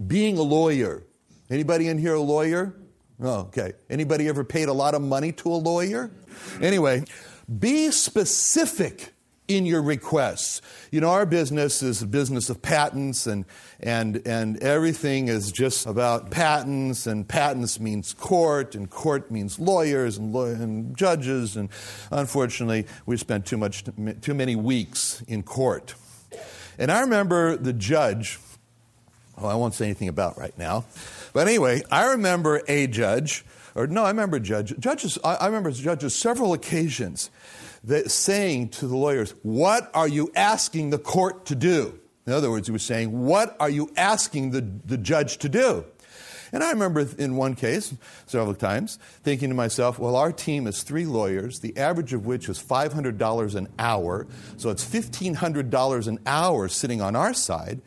Being 0.06 0.38
a 0.38 0.44
lawyer. 0.44 1.03
Anybody 1.50 1.88
in 1.88 1.97
here 1.97 2.13
a 2.13 2.21
lawyer? 2.21 2.75
Oh, 3.19 3.42
okay. 3.42 3.74
Anybody 3.89 4.27
ever 4.27 4.44
paid 4.44 4.68
a 4.68 4.74
lot 4.74 4.94
of 4.94 5.01
money 5.01 5.31
to 5.31 5.50
a 5.50 5.56
lawyer? 5.56 6.12
Anyway, 6.62 7.06
be 7.59 7.89
specific 7.92 9.13
in 9.47 9.65
your 9.65 9.81
requests. 9.81 10.62
You 10.92 11.01
know, 11.01 11.09
our 11.09 11.25
business 11.25 11.83
is 11.83 12.01
a 12.01 12.07
business 12.07 12.50
of 12.50 12.62
patents, 12.62 13.27
and, 13.27 13.45
and, 13.80 14.21
and 14.25 14.62
everything 14.63 15.27
is 15.27 15.51
just 15.51 15.86
about 15.86 16.31
patents, 16.31 17.06
and 17.06 17.27
patents 17.27 17.80
means 17.80 18.13
court, 18.13 18.75
and 18.75 18.89
court 18.89 19.30
means 19.30 19.59
lawyers 19.59 20.18
and, 20.18 20.33
law- 20.33 20.45
and 20.45 20.97
judges, 20.97 21.56
and 21.56 21.69
unfortunately, 22.12 22.88
we 23.06 23.18
spent 23.18 23.45
too, 23.45 23.57
much, 23.57 23.83
too 24.21 24.33
many 24.33 24.56
weeks 24.56 25.21
in 25.27 25.44
court. 25.44 25.94
And 26.77 26.92
I 26.92 27.01
remember 27.01 27.56
the 27.56 27.73
judge, 27.73 28.40
well, 29.37 29.52
I 29.52 29.56
won't 29.56 29.73
say 29.73 29.85
anything 29.85 30.09
about 30.09 30.37
right 30.37 30.57
now, 30.57 30.85
but 31.33 31.47
anyway, 31.47 31.83
I 31.92 32.11
remember 32.11 32.61
a 32.68 32.87
judge, 32.87 33.45
or 33.75 33.85
no, 33.85 34.04
I 34.04 34.09
remember 34.09 34.40
judge, 34.40 34.78
judges, 34.80 35.19
I, 35.23 35.35
I 35.35 35.45
remember 35.45 35.71
judges 35.71 36.16
several 36.16 36.54
occasions 36.54 37.30
that 37.85 38.11
saying 38.11 38.69
to 38.69 38.87
the 38.87 38.95
lawyers, 38.95 39.33
What 39.44 39.89
are 39.94 40.07
you 40.07 40.31
asking 40.35 40.89
the 40.89 40.97
court 40.97 41.45
to 41.47 41.56
do? 41.56 41.99
In 42.27 42.33
other 42.33 42.49
words, 42.49 42.68
he 42.68 42.71
was 42.71 42.83
saying, 42.83 43.25
What 43.25 43.56
are 43.59 43.69
you 43.69 43.92
asking 43.95 44.51
the, 44.51 44.61
the 44.61 44.97
judge 44.97 45.37
to 45.39 45.49
do? 45.49 45.85
And 46.51 46.63
I 46.63 46.71
remember 46.71 47.06
in 47.18 47.35
one 47.35 47.56
case, 47.56 47.94
several 48.27 48.56
times, 48.56 48.97
thinking 49.23 49.49
to 49.49 49.56
myself, 49.56 49.99
well, 49.99 50.15
our 50.15 50.31
team 50.31 50.68
is 50.68 50.83
three 50.83 51.06
lawyers, 51.06 51.59
the 51.59 51.75
average 51.77 52.13
of 52.13 52.25
which 52.25 52.47
is 52.47 52.61
$500 52.61 53.56
an 53.56 53.68
hour. 53.77 54.25
So 54.56 54.69
it's 54.69 54.85
$1,500 54.85 56.07
an 56.07 56.19
hour 56.25 56.68
sitting 56.69 57.01
on 57.01 57.15
our 57.15 57.33
side. 57.33 57.81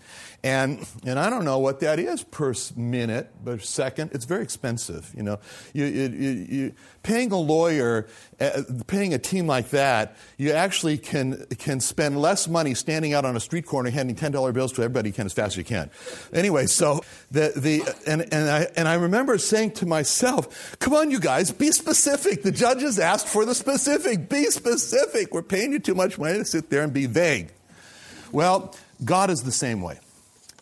And, 0.45 0.87
and 1.05 1.19
I 1.19 1.31
don't 1.31 1.45
know 1.45 1.59
what 1.59 1.81
that 1.81 1.99
is 1.99 2.23
per 2.23 2.55
minute, 2.77 3.29
per 3.45 3.59
second. 3.59 4.13
It's 4.13 4.25
very 4.25 4.45
expensive. 4.45 5.13
You 5.17 5.25
know, 5.25 5.41
you, 5.73 5.85
you, 5.85 6.09
you, 6.09 6.73
paying 7.03 7.33
a 7.33 7.37
lawyer, 7.37 8.07
uh, 8.39 8.63
paying 8.87 9.13
a 9.13 9.19
team 9.19 9.49
like 9.49 9.71
that, 9.71 10.17
you 10.37 10.53
actually 10.53 10.97
can, 10.97 11.45
can 11.59 11.81
spend 11.81 12.21
less 12.21 12.47
money 12.47 12.75
standing 12.75 13.15
out 13.15 13.25
on 13.25 13.35
a 13.35 13.41
street 13.41 13.67
corner 13.67 13.91
handing 13.91 14.15
$10 14.15 14.53
bills 14.55 14.73
to 14.75 14.83
everybody 14.83 15.09
you 15.09 15.13
can 15.13 15.27
as 15.27 15.33
fast 15.33 15.55
as 15.55 15.57
you 15.57 15.65
can. 15.65 15.91
Anyway, 16.33 16.67
so 16.67 17.01
the, 17.33 17.53
the, 17.57 17.83
and, 18.07 18.23
and, 18.33 18.49
I, 18.49 18.69
and 18.77 18.87
I 18.87 18.95
remember 18.95 19.39
saying 19.39 19.73
to 19.73 19.87
myself, 19.87 20.79
come 20.79 20.95
on, 20.95 21.11
you 21.11 21.19
guys, 21.19 21.51
be 21.51 21.73
specific. 21.73 22.45
The 22.45 22.53
judges 22.53 23.01
asked 23.01 23.27
for 23.27 23.45
the 23.45 23.57
specific. 23.57 24.29
Be 24.29 24.45
specific. 24.45 25.35
We're 25.35 25.43
paying 25.43 25.73
you 25.73 25.81
too 25.81 25.97
much 25.97 26.17
money 26.17 26.39
to 26.39 26.45
sit 26.45 26.71
there 26.71 26.85
and 26.85 26.93
be 26.93 27.07
vague. 27.07 27.51
Well, 28.31 28.77
God 29.05 29.31
is 29.31 29.43
the 29.43 29.53
same 29.53 29.83
way. 29.83 29.99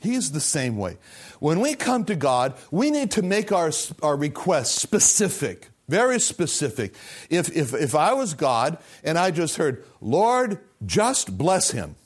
He's 0.01 0.33
the 0.33 0.41
same 0.41 0.77
way. 0.77 0.99
When 1.41 1.61
we 1.61 1.75
come 1.75 2.05
to 2.05 2.15
God, 2.15 2.55
we 2.71 2.91
need 2.91 3.11
to 3.13 3.23
make 3.23 3.53
our, 3.53 3.71
our 4.03 4.17
requests 4.17 4.81
specific, 4.81 5.71
very 5.89 6.21
specific. 6.21 6.95
If, 7.31 7.55
if, 7.57 7.75
if 7.75 7.95
I 7.95 8.13
was 8.13 8.35
God 8.35 8.79
and 9.03 9.19
I 9.19 9.31
just 9.31 9.57
heard, 9.57 9.85
Lord, 10.01 10.61
just 10.85 11.37
bless 11.39 11.71
him, 11.71 11.97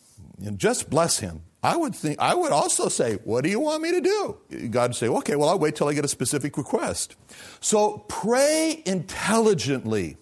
and 0.44 0.58
just 0.58 0.88
bless 0.88 1.18
him, 1.18 1.42
I 1.62 1.76
would 1.76 1.94
think 1.94 2.18
I 2.18 2.34
would 2.34 2.52
also 2.52 2.88
say, 2.88 3.16
"What 3.24 3.44
do 3.44 3.50
you 3.50 3.60
want 3.60 3.82
me 3.82 3.90
to 3.90 4.00
do?" 4.00 4.68
God 4.70 4.90
would 4.90 4.96
say, 4.96 5.08
"Okay, 5.08 5.36
well, 5.36 5.50
I'll 5.50 5.58
wait 5.58 5.76
till 5.76 5.88
I 5.88 5.92
get 5.92 6.06
a 6.06 6.08
specific 6.08 6.56
request." 6.56 7.16
So 7.60 7.98
pray 8.08 8.82
intelligently. 8.86 10.16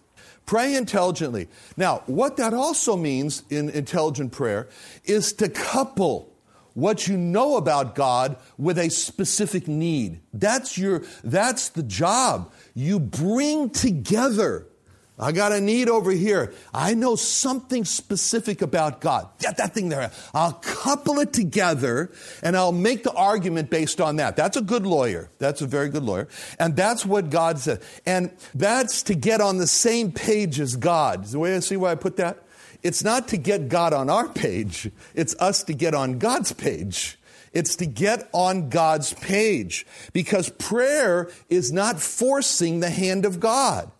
Pray 0.47 0.75
intelligently. 0.75 1.47
Now, 1.77 2.03
what 2.07 2.39
that 2.39 2.55
also 2.55 2.97
means 2.97 3.45
in 3.51 3.69
intelligent 3.69 4.33
prayer 4.33 4.69
is 5.05 5.33
to 5.35 5.49
couple 5.49 6.28
what 6.79 7.09
you 7.09 7.17
know 7.17 7.57
about 7.57 7.95
God 7.95 8.37
with 8.57 8.79
a 8.79 8.89
specific 8.89 9.67
need. 9.69 10.21
That's 10.33 10.79
your 10.79 11.03
that's 11.25 11.71
the 11.71 11.83
job. 11.83 12.53
You 12.75 13.01
bring 13.01 13.71
together 13.71 14.69
I 15.21 15.33
got 15.33 15.51
a 15.51 15.61
need 15.61 15.89
over 15.89 16.13
here. 16.13 16.53
I 16.73 16.95
know 16.95 17.17
something 17.17 17.85
specific 17.85 18.63
about 18.63 19.01
God. 19.01 19.29
Get 19.41 19.57
that 19.57 19.75
thing 19.75 19.89
there. 19.89 20.13
I'll 20.33 20.53
couple 20.53 21.19
it 21.19 21.33
together 21.33 22.13
and 22.43 22.57
I'll 22.57 22.73
make 22.73 23.03
the 23.03 23.13
argument 23.13 23.69
based 23.69 24.01
on 24.01 24.17
that. 24.17 24.37
That's 24.37 24.57
a 24.57 24.63
good 24.63 24.87
lawyer. 24.87 25.31
That's 25.39 25.61
a 25.61 25.67
very 25.67 25.89
good 25.89 26.05
lawyer. 26.05 26.29
And 26.61 26.77
that's 26.77 27.05
what 27.05 27.31
God 27.31 27.59
said. 27.59 27.83
And 28.07 28.31
that's 28.55 29.03
to 29.05 29.17
get 29.17 29.41
on 29.41 29.57
the 29.59 29.67
same 29.67 30.13
page 30.13 30.61
as 30.61 30.77
God. 30.77 31.25
Is 31.25 31.33
the 31.33 31.41
way 31.41 31.57
I 31.57 31.59
see 31.61 31.77
why 31.77 31.91
I 31.91 31.97
put 31.97 32.17
that? 32.19 32.45
It's 32.83 33.03
not 33.03 33.29
to 33.29 33.37
get 33.37 33.69
God 33.69 33.93
on 33.93 34.09
our 34.09 34.29
page. 34.29 34.91
It's 35.15 35.35
us 35.41 35.63
to 35.65 35.75
get 35.75 35.95
on 35.95 36.19
God's 36.19 36.53
page. 36.53 37.19
It's 37.53 37.77
to 37.77 37.87
get 37.87 38.29
on 38.33 38.69
God's 38.69 39.15
page 39.15 39.87
because 40.13 40.51
prayer 40.51 41.31
is 41.49 41.73
not 41.73 42.01
forcing 42.01 42.81
the 42.81 42.91
hand 42.91 43.25
of 43.25 43.41
God. 43.41 43.91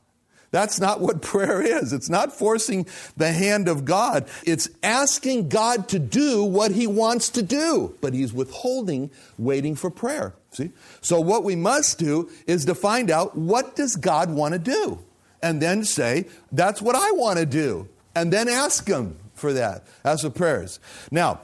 That's 0.51 0.81
not 0.81 1.01
what 1.01 1.23
prayer 1.23 1.61
is. 1.61 1.93
It's 1.93 2.09
not 2.09 2.33
forcing 2.33 2.87
the 3.17 3.33
hand 3.33 3.69
of 3.69 3.85
God. 3.85 4.29
It's 4.45 4.69
asking 4.83 5.49
God 5.49 5.89
to 5.89 5.99
do 5.99 6.45
what 6.45 6.73
He 6.73 6.87
wants 6.87 7.31
to 7.31 7.43
do, 7.43 7.95
but 8.01 8.15
He's 8.15 8.33
withholding, 8.33 9.11
waiting 9.39 9.75
for 9.75 9.91
prayer. 9.91 10.35
See? 10.53 10.71
So 11.01 11.21
what 11.21 11.45
we 11.45 11.57
must 11.57 11.99
do 11.99 12.31
is 12.47 12.65
to 12.67 12.75
find 12.75 13.11
out 13.11 13.37
what 13.37 13.77
does 13.77 13.97
God 13.97 14.31
want 14.31 14.53
to 14.53 14.59
do? 14.59 14.99
And 15.43 15.63
then 15.63 15.85
say, 15.85 16.27
that's 16.51 16.83
what 16.83 16.97
I 16.97 17.13
want 17.13 17.39
to 17.39 17.47
do. 17.47 17.89
And 18.19 18.33
then 18.33 18.49
ask 18.49 18.87
Him 18.87 19.17
for 19.35 19.53
that. 19.53 19.87
That's 20.03 20.25
what 20.25 20.35
prayer 20.35 20.65
is. 20.65 20.81
Now, 21.13 21.41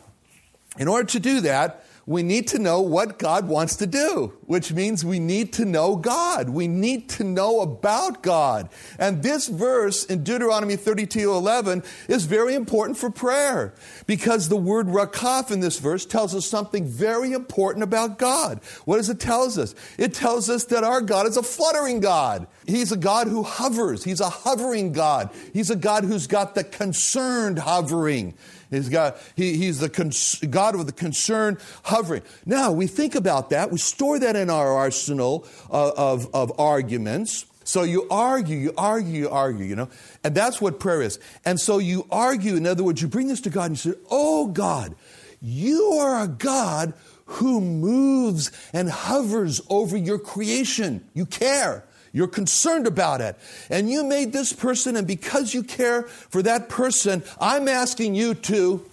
in 0.77 0.89
order 0.89 1.07
to 1.11 1.21
do 1.21 1.41
that, 1.43 1.84
we 2.07 2.23
need 2.23 2.49
to 2.49 2.59
know 2.59 2.81
what 2.81 3.19
God 3.19 3.49
wants 3.49 3.77
to 3.77 3.87
do, 3.87 4.35
which 4.43 4.73
means 4.73 5.05
we 5.05 5.19
need 5.19 5.53
to 5.55 5.65
know 5.65 5.97
God. 5.97 6.51
We 6.51 6.69
need 6.69 7.09
to 7.11 7.25
know 7.25 7.61
about 7.61 8.23
God. 8.23 8.69
And 8.99 9.23
this 9.23 9.49
verse 9.49 10.05
in 10.05 10.23
Deuteronomy 10.23 10.77
32 10.77 11.33
11 11.33 11.83
is 12.09 12.27
very 12.27 12.55
important 12.55 12.99
for 12.99 13.11
prayer 13.11 13.75
because 14.07 14.49
the 14.49 14.57
word 14.57 14.89
rakaf 14.89 15.51
in 15.51 15.61
this 15.61 15.79
verse 15.79 16.05
tells 16.05 16.35
us 16.35 16.47
something 16.47 16.87
very 16.87 17.33
important 17.33 17.83
about 17.83 18.19
God. 18.19 18.61
What 18.85 18.99
does 18.99 19.09
it 19.09 19.21
tell 19.21 19.45
us? 19.45 19.75
It 19.99 20.15
tells 20.15 20.51
us 20.51 20.65
that 20.67 20.85
our 20.85 21.01
God 21.01 21.27
is 21.27 21.37
a 21.37 21.43
fluttering 21.43 22.01
God. 22.01 22.47
He's 22.67 22.93
a 22.93 22.97
God 22.97 23.29
who 23.29 23.43
hovers. 23.43 24.05
He's 24.05 24.21
a 24.21 24.29
hovering 24.29 24.93
God. 24.93 25.31
He's 25.53 25.71
a 25.71 25.77
God 25.77 26.05
who's 26.05 26.27
got 26.27 26.55
the 26.55 26.65
concerned 26.65 27.59
hovering. 27.59 28.35
He's, 28.75 28.89
got, 28.89 29.17
he, 29.37 29.57
he's 29.57 29.79
the 29.79 29.89
cons- 29.89 30.41
God 30.51 30.77
with 30.77 30.87
the 30.87 30.93
concern 30.93 31.59
hovering. 31.85 32.23
Now, 32.45 32.73
we 32.73 32.87
think 32.87 33.15
about 33.15 33.51
that. 33.51 33.71
We 33.71 33.79
store 33.79 34.19
that 34.19 34.37
in 34.37 34.51
our 34.51 34.73
arsenal 34.73 35.47
of, 35.71 35.93
of, 35.99 36.35
of 36.35 36.61
arguments. 36.61 37.47
So 37.65 37.83
you 37.83 38.07
argue, 38.11 38.59
you 38.59 38.75
argue, 38.77 39.13
you 39.13 39.31
argue, 39.31 39.65
you 39.65 39.75
know, 39.75 39.89
and 40.23 40.35
that's 40.35 40.61
what 40.61 40.79
prayer 40.79 41.01
is. 41.01 41.19
And 41.45 41.59
so 41.59 41.79
you 41.79 42.07
argue, 42.11 42.57
in 42.57 42.67
other 42.67 42.85
words, 42.85 43.01
you 43.01 43.09
bring 43.09 43.29
this 43.29 43.41
to 43.43 43.51
God 43.51 43.71
and 43.71 43.85
you 43.85 43.93
say, 43.93 43.99
Oh 44.11 44.49
God, 44.49 44.95
you 45.41 45.83
are 46.01 46.25
a 46.25 46.29
God 46.29 46.93
who 47.27 47.61
moves 47.61 48.53
and 48.73 48.91
hovers 48.91 49.63
over 49.71 49.97
your 49.97 50.19
creation. 50.19 51.09
You 51.15 51.25
care. 51.25 51.85
You're 52.15 52.29
concerned 52.29 52.87
about 52.87 53.21
it. 53.21 53.37
And 53.69 53.91
you 53.91 54.05
made 54.05 54.33
this 54.33 54.53
person, 54.53 54.97
and 54.97 55.05
because 55.05 55.53
you 55.53 55.65
care 55.65 56.05
for 56.05 56.43
that 56.43 56.69
person, 56.69 57.25
I'm 57.41 57.67
asking 57.67 58.15
you 58.15 58.35
to 58.35 58.89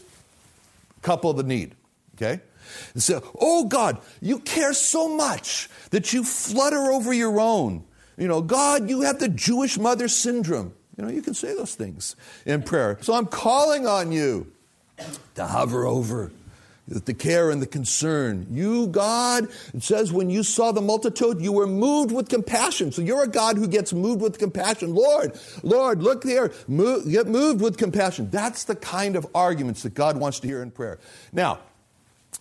couple 1.03 1.31
the 1.33 1.43
need. 1.43 1.75
Okay? 2.15 2.41
And 2.93 3.03
So, 3.03 3.21
oh 3.39 3.65
God, 3.65 3.99
you 4.21 4.39
care 4.39 4.73
so 4.73 5.07
much 5.07 5.69
that 5.91 6.13
you 6.13 6.23
flutter 6.23 6.91
over 6.91 7.13
your 7.13 7.39
own. 7.39 7.83
You 8.17 8.27
know, 8.27 8.41
God, 8.41 8.89
you 8.89 9.01
have 9.01 9.19
the 9.19 9.29
Jewish 9.29 9.77
mother 9.77 10.07
syndrome. 10.07 10.73
You 10.97 11.05
know, 11.05 11.11
you 11.11 11.21
can 11.21 11.35
say 11.35 11.55
those 11.55 11.75
things 11.75 12.15
in 12.45 12.63
prayer. 12.63 12.97
So 13.01 13.13
I'm 13.13 13.27
calling 13.27 13.85
on 13.85 14.11
you 14.11 14.51
to 15.35 15.45
hover 15.45 15.85
over 15.85 16.31
the 16.91 17.13
care 17.13 17.49
and 17.49 17.61
the 17.61 17.67
concern. 17.67 18.47
You, 18.51 18.87
God, 18.87 19.47
it 19.73 19.83
says 19.83 20.11
when 20.11 20.29
you 20.29 20.43
saw 20.43 20.71
the 20.71 20.81
multitude, 20.81 21.41
you 21.41 21.53
were 21.53 21.67
moved 21.67 22.11
with 22.11 22.29
compassion. 22.29 22.91
So 22.91 23.01
you're 23.01 23.23
a 23.23 23.27
God 23.27 23.57
who 23.57 23.67
gets 23.67 23.93
moved 23.93 24.21
with 24.21 24.37
compassion. 24.37 24.93
Lord, 24.93 25.39
Lord, 25.63 26.03
look 26.03 26.23
there, 26.23 26.51
move, 26.67 27.09
get 27.09 27.27
moved 27.27 27.61
with 27.61 27.77
compassion. 27.77 28.29
That's 28.29 28.65
the 28.65 28.75
kind 28.75 29.15
of 29.15 29.25
arguments 29.33 29.83
that 29.83 29.93
God 29.93 30.17
wants 30.17 30.39
to 30.41 30.47
hear 30.47 30.61
in 30.61 30.71
prayer. 30.71 30.99
Now, 31.31 31.59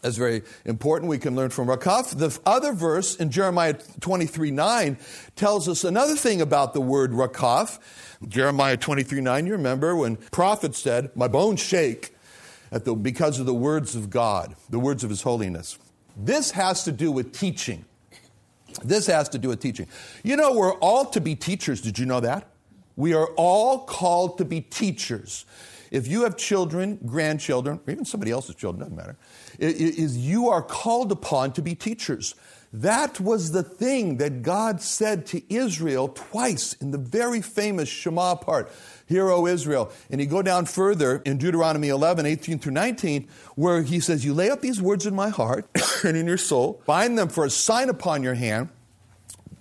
that's 0.03 0.17
very 0.17 0.43
important. 0.65 1.11
We 1.11 1.19
can 1.19 1.37
learn 1.37 1.51
from 1.51 1.69
Rakaf. 1.69 2.17
The 2.17 2.39
other 2.47 2.73
verse 2.73 3.17
in 3.17 3.31
Jeremiah 3.31 3.75
23 4.01 4.51
9 4.51 4.99
tells 5.37 5.69
us 5.69 5.85
another 5.85 6.17
thing 6.17 6.41
about 6.41 6.73
the 6.73 6.81
word 6.81 7.13
Rakaf. 7.13 7.79
Jeremiah 8.27 8.77
23 8.77 9.21
9, 9.21 9.47
you 9.47 9.53
remember 9.53 9.95
when 9.95 10.17
prophet 10.17 10.75
said, 10.75 11.11
My 11.15 11.29
bones 11.29 11.61
shake 11.61 12.15
the, 12.71 12.95
because 12.95 13.41
of 13.41 13.47
the 13.47 13.55
words 13.55 13.95
of 13.97 14.11
God, 14.11 14.55
the 14.69 14.79
words 14.79 15.05
of 15.05 15.11
His 15.11 15.23
holiness. 15.23 15.79
This 16.17 16.51
has 16.53 16.85
to 16.85 16.93
do 16.93 17.11
with 17.11 17.33
teaching. 17.33 17.85
This 18.85 19.07
has 19.07 19.29
to 19.31 19.39
do 19.39 19.49
with 19.49 19.61
teaching. 19.61 19.87
You 20.23 20.37
know, 20.37 20.53
we're 20.53 20.75
all 20.75 21.07
to 21.07 21.21
be 21.21 21.35
teachers. 21.35 21.81
Did 21.81 21.99
you 21.99 22.07
know 22.07 22.21
that? 22.21 22.47
We 22.97 23.15
are 23.15 23.27
all 23.37 23.81
called 23.81 24.39
to 24.39 24.45
be 24.45 24.61
teachers. 24.61 25.45
If 25.91 26.07
you 26.07 26.23
have 26.23 26.37
children, 26.37 26.99
grandchildren, 27.05 27.81
or 27.85 27.91
even 27.91 28.05
somebody 28.05 28.31
else's 28.31 28.55
children, 28.55 28.81
doesn't 28.81 28.97
matter, 28.97 29.17
is 29.59 30.17
you 30.17 30.49
are 30.49 30.63
called 30.63 31.11
upon 31.11 31.53
to 31.53 31.63
be 31.63 31.75
teachers. 31.75 32.35
That 32.73 33.19
was 33.19 33.51
the 33.51 33.65
thing 33.65 34.19
that 34.19 34.43
God 34.43 34.81
said 34.81 35.27
to 35.27 35.43
Israel 35.53 36.09
twice 36.09 36.75
in 36.75 36.93
the 36.93 36.99
very 36.99 37.41
famous 37.43 37.89
Shema 37.89 38.37
part. 38.37 38.71
Hear, 39.07 39.29
O 39.29 39.47
Israel. 39.47 39.91
And 40.09 40.21
you 40.21 40.27
go 40.29 40.41
down 40.41 40.67
further 40.67 41.21
in 41.25 41.39
Deuteronomy 41.39 41.89
11, 41.89 42.27
18 42.27 42.61
through 42.61 42.73
19, 42.73 43.27
where 43.57 43.83
he 43.83 43.99
says, 43.99 44.25
You 44.25 44.35
lay 44.35 44.51
up 44.51 44.61
these 44.61 44.81
words 44.81 45.05
in 45.05 45.17
my 45.17 45.31
heart 45.31 45.69
and 46.05 46.17
in 46.17 46.27
your 46.27 46.37
soul, 46.37 46.81
bind 46.87 47.19
them 47.19 47.29
for 47.29 47.45
a 47.45 47.51
sign 47.51 47.89
upon 47.89 48.23
your 48.23 48.35
hand. 48.35 48.69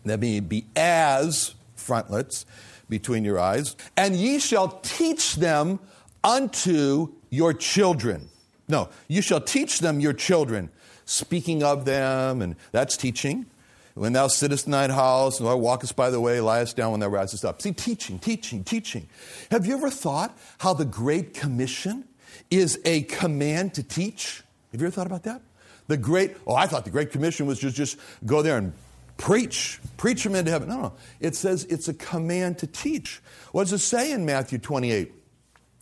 That 0.06 0.20
may 0.20 0.40
be 0.40 0.68
as 0.76 1.56
frontlets 1.76 2.46
between 2.90 3.26
your 3.26 3.40
eyes, 3.40 3.76
and 3.98 4.16
ye 4.16 4.40
shall 4.40 4.80
teach 4.84 5.36
them 5.36 5.80
unto 6.24 7.14
your 7.30 7.54
children. 7.54 8.30
No, 8.68 8.90
you 9.08 9.22
shall 9.22 9.42
teach 9.42 9.80
them 9.80 10.00
your 10.00 10.14
children, 10.14 10.70
speaking 11.10 11.64
of 11.64 11.86
them, 11.86 12.42
and 12.42 12.56
that's 12.72 12.96
teaching. 12.96 13.48
When 13.96 14.14
thou 14.14 14.28
sittest 14.28 14.66
in 14.66 14.72
thine 14.72 14.92
house, 14.92 15.40
and 15.40 15.48
thou 15.50 15.58
walkest 15.58 15.96
by 15.96 16.10
the 16.10 16.22
way, 16.22 16.40
liest 16.40 16.78
down 16.78 16.92
when 16.92 17.00
thou 17.00 17.08
risest 17.08 17.44
up. 17.44 17.62
See, 17.62 17.74
teaching, 17.74 18.20
teaching, 18.20 18.64
teaching. 18.64 19.10
Have 19.52 19.66
you 19.66 19.76
ever 19.76 19.90
thought 19.90 20.38
how 20.60 20.74
the 20.74 20.86
Great 20.86 21.34
Commission 21.34 22.06
is 22.50 22.80
a 22.86 23.02
command 23.04 23.74
to 23.74 23.84
teach? 23.84 24.44
Have 24.72 24.80
you 24.80 24.88
ever 24.88 24.96
thought 24.96 25.08
about 25.08 25.24
that? 25.24 25.42
The 25.88 25.98
Great, 25.98 26.38
oh, 26.46 26.56
I 26.56 26.68
thought 26.68 26.86
the 26.86 26.92
Great 26.92 27.12
Commission 27.12 27.48
was 27.48 27.60
just, 27.60 27.76
just 27.76 27.98
go 28.26 28.42
there 28.42 28.58
and 28.58 28.74
preach, 29.18 29.80
preach 29.98 30.24
them 30.24 30.36
into 30.36 30.52
heaven. 30.52 30.70
No, 30.70 30.80
no. 30.80 30.94
It 31.20 31.36
says 31.36 31.66
it's 31.66 31.88
a 31.88 31.94
command 31.94 32.60
to 32.60 32.68
teach. 32.68 33.22
What 33.52 33.64
does 33.64 33.74
it 33.74 33.80
say 33.80 34.12
in 34.12 34.26
Matthew 34.26 34.60
28? 34.60 35.12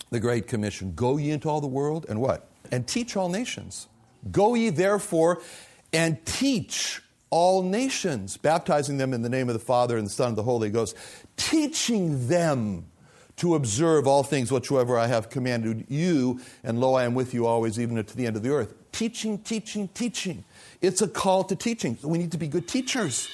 The 0.10 0.20
Great 0.20 0.48
Commission. 0.48 0.94
Go 0.96 1.18
ye 1.18 1.32
into 1.32 1.50
all 1.50 1.60
the 1.60 1.68
world 1.68 2.06
and 2.08 2.22
what? 2.22 2.50
And 2.72 2.88
teach 2.88 3.18
all 3.18 3.28
nations. 3.28 3.88
Go 4.32 4.56
ye 4.56 4.70
therefore 4.70 5.42
and 5.94 6.24
teach 6.26 7.02
all 7.30 7.62
nations, 7.64 8.38
baptizing 8.38 8.98
them 8.98 9.14
in 9.14 9.22
the 9.22 9.30
name 9.30 9.50
of 9.50 9.54
the 9.54 9.60
Father 9.60 9.98
and 9.98 10.06
the 10.06 10.12
Son 10.12 10.30
and 10.30 10.38
the 10.38 10.44
Holy 10.44 10.70
Ghost, 10.70 10.96
teaching 11.36 12.28
them 12.28 12.86
to 13.38 13.56
observe 13.56 14.08
all 14.08 14.24
things 14.24 14.52
whatsoever 14.52 14.98
I 14.98 15.08
have 15.08 15.30
commanded 15.30 15.86
you, 15.90 16.40
and 16.64 16.80
lo, 16.80 16.96
I 16.96 17.04
am 17.04 17.14
with 17.14 17.34
you 17.34 17.46
always, 17.46 17.80
even 17.80 18.04
to 18.04 18.18
the 18.18 18.26
end 18.26 18.36
of 18.36 18.44
the 18.44 18.50
earth. 18.50 18.74
Teaching, 18.92 19.38
teaching, 19.40 19.90
teaching. 19.90 20.44
It's 20.82 21.02
a 21.02 21.08
call 21.08 21.44
to 21.46 21.56
teaching. 21.56 21.98
We 22.02 22.18
need 22.18 22.32
to 22.32 22.38
be 22.38 22.48
good 22.48 22.68
teachers. 22.68 23.30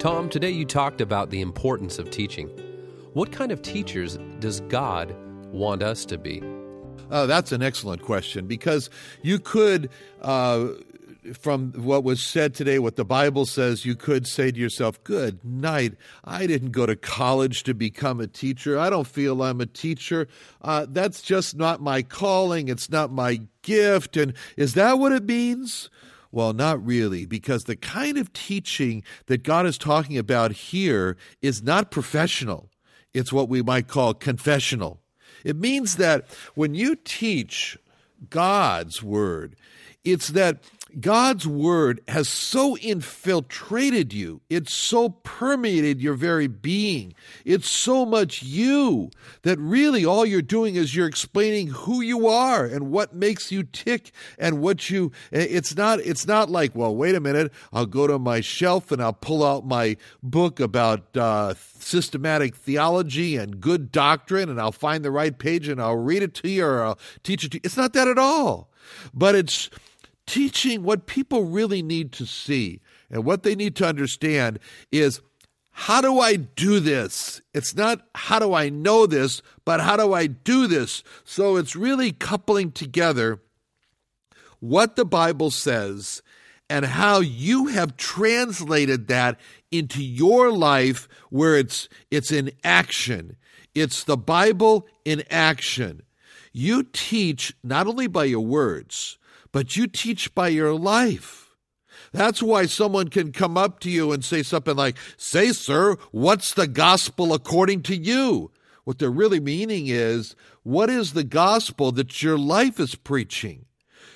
Tom, 0.00 0.28
today 0.30 0.50
you 0.50 0.64
talked 0.64 1.00
about 1.00 1.30
the 1.30 1.40
importance 1.42 1.98
of 2.00 2.10
teaching. 2.10 2.48
What 3.12 3.30
kind 3.30 3.52
of 3.52 3.62
teachers 3.62 4.18
does 4.40 4.60
God 4.60 5.14
want 5.52 5.82
us 5.82 6.04
to 6.06 6.18
be? 6.18 6.42
Uh, 7.10 7.26
that's 7.26 7.52
an 7.52 7.62
excellent 7.62 8.02
question 8.02 8.46
because 8.46 8.90
you 9.22 9.38
could. 9.38 9.90
Uh, 10.20 10.68
from 11.34 11.72
what 11.72 12.02
was 12.02 12.22
said 12.22 12.54
today, 12.54 12.78
what 12.78 12.96
the 12.96 13.04
Bible 13.04 13.44
says, 13.44 13.84
you 13.84 13.94
could 13.94 14.26
say 14.26 14.50
to 14.50 14.58
yourself, 14.58 15.02
Good 15.04 15.44
night. 15.44 15.94
I 16.24 16.46
didn't 16.46 16.70
go 16.70 16.86
to 16.86 16.96
college 16.96 17.62
to 17.64 17.74
become 17.74 18.20
a 18.20 18.26
teacher. 18.26 18.78
I 18.78 18.90
don't 18.90 19.06
feel 19.06 19.42
I'm 19.42 19.60
a 19.60 19.66
teacher. 19.66 20.28
Uh, 20.62 20.86
that's 20.88 21.20
just 21.22 21.56
not 21.56 21.80
my 21.80 22.02
calling. 22.02 22.68
It's 22.68 22.90
not 22.90 23.12
my 23.12 23.42
gift. 23.62 24.16
And 24.16 24.32
is 24.56 24.74
that 24.74 24.98
what 24.98 25.12
it 25.12 25.24
means? 25.24 25.90
Well, 26.32 26.52
not 26.52 26.84
really, 26.84 27.26
because 27.26 27.64
the 27.64 27.76
kind 27.76 28.16
of 28.16 28.32
teaching 28.32 29.02
that 29.26 29.42
God 29.42 29.66
is 29.66 29.76
talking 29.76 30.16
about 30.16 30.52
here 30.52 31.16
is 31.42 31.62
not 31.62 31.90
professional. 31.90 32.70
It's 33.12 33.32
what 33.32 33.48
we 33.48 33.62
might 33.62 33.88
call 33.88 34.14
confessional. 34.14 35.00
It 35.44 35.56
means 35.56 35.96
that 35.96 36.26
when 36.54 36.74
you 36.74 36.96
teach 36.96 37.78
God's 38.28 39.02
word. 39.02 39.56
It's 40.04 40.28
that 40.28 40.58
God's 40.98 41.46
word 41.46 42.00
has 42.08 42.28
so 42.28 42.76
infiltrated 42.78 44.12
you, 44.12 44.40
it's 44.50 44.72
so 44.72 45.10
permeated 45.10 46.00
your 46.00 46.14
very 46.14 46.46
being, 46.46 47.14
it's 47.44 47.70
so 47.70 48.04
much 48.04 48.42
you 48.42 49.10
that 49.42 49.58
really 49.58 50.04
all 50.04 50.26
you're 50.26 50.42
doing 50.42 50.74
is 50.74 50.96
you're 50.96 51.06
explaining 51.06 51.68
who 51.68 52.00
you 52.00 52.26
are 52.26 52.64
and 52.64 52.90
what 52.90 53.14
makes 53.14 53.52
you 53.52 53.62
tick 53.62 54.12
and 54.38 54.60
what 54.60 54.90
you 54.90 55.12
it's 55.30 55.76
not 55.76 56.00
it's 56.00 56.26
not 56.26 56.50
like, 56.50 56.74
well, 56.74 56.94
wait 56.94 57.14
a 57.14 57.20
minute, 57.20 57.52
I'll 57.72 57.86
go 57.86 58.06
to 58.06 58.18
my 58.18 58.40
shelf 58.40 58.90
and 58.90 59.02
I'll 59.02 59.12
pull 59.12 59.44
out 59.44 59.66
my 59.66 59.96
book 60.22 60.60
about 60.60 61.16
uh, 61.16 61.54
systematic 61.78 62.56
theology 62.56 63.36
and 63.36 63.60
good 63.60 63.92
doctrine 63.92 64.48
and 64.48 64.60
I'll 64.60 64.72
find 64.72 65.04
the 65.04 65.10
right 65.10 65.36
page 65.36 65.68
and 65.68 65.80
I'll 65.80 65.96
read 65.96 66.22
it 66.22 66.34
to 66.34 66.48
you 66.48 66.64
or 66.64 66.82
I'll 66.84 66.98
teach 67.22 67.44
it 67.44 67.52
to 67.52 67.56
you. 67.58 67.60
It's 67.64 67.76
not 67.76 67.92
that 67.92 68.08
at 68.08 68.18
all. 68.18 68.70
But 69.14 69.34
it's 69.34 69.70
teaching 70.30 70.84
what 70.84 71.06
people 71.06 71.44
really 71.44 71.82
need 71.82 72.12
to 72.12 72.24
see 72.24 72.80
and 73.10 73.24
what 73.24 73.42
they 73.42 73.56
need 73.56 73.74
to 73.74 73.84
understand 73.84 74.60
is 74.92 75.20
how 75.72 76.00
do 76.00 76.20
I 76.20 76.36
do 76.36 76.78
this? 76.78 77.42
It's 77.52 77.74
not 77.74 78.06
how 78.14 78.38
do 78.38 78.54
I 78.54 78.68
know 78.68 79.06
this, 79.06 79.42
but 79.64 79.80
how 79.80 79.96
do 79.96 80.12
I 80.12 80.28
do 80.28 80.68
this? 80.68 81.02
So 81.24 81.56
it's 81.56 81.74
really 81.74 82.12
coupling 82.12 82.70
together 82.70 83.40
what 84.60 84.94
the 84.94 85.04
Bible 85.04 85.50
says 85.50 86.22
and 86.68 86.84
how 86.84 87.18
you 87.18 87.66
have 87.66 87.96
translated 87.96 89.08
that 89.08 89.40
into 89.72 90.00
your 90.00 90.52
life 90.52 91.08
where 91.30 91.56
it's 91.56 91.88
it's 92.12 92.30
in 92.30 92.52
action. 92.62 93.34
It's 93.74 94.04
the 94.04 94.16
Bible 94.16 94.86
in 95.04 95.24
action. 95.28 96.02
You 96.52 96.84
teach 96.84 97.52
not 97.64 97.88
only 97.88 98.06
by 98.06 98.24
your 98.24 98.44
words, 98.44 99.18
but 99.52 99.76
you 99.76 99.86
teach 99.86 100.34
by 100.34 100.48
your 100.48 100.74
life. 100.74 101.50
That's 102.12 102.42
why 102.42 102.66
someone 102.66 103.08
can 103.08 103.32
come 103.32 103.56
up 103.56 103.80
to 103.80 103.90
you 103.90 104.12
and 104.12 104.24
say 104.24 104.42
something 104.42 104.76
like, 104.76 104.96
Say, 105.16 105.52
sir, 105.52 105.96
what's 106.10 106.54
the 106.54 106.66
gospel 106.66 107.32
according 107.32 107.82
to 107.84 107.96
you? 107.96 108.50
What 108.84 108.98
they're 108.98 109.10
really 109.10 109.40
meaning 109.40 109.86
is, 109.86 110.34
What 110.62 110.90
is 110.90 111.12
the 111.12 111.24
gospel 111.24 111.92
that 111.92 112.22
your 112.22 112.38
life 112.38 112.80
is 112.80 112.94
preaching? 112.94 113.66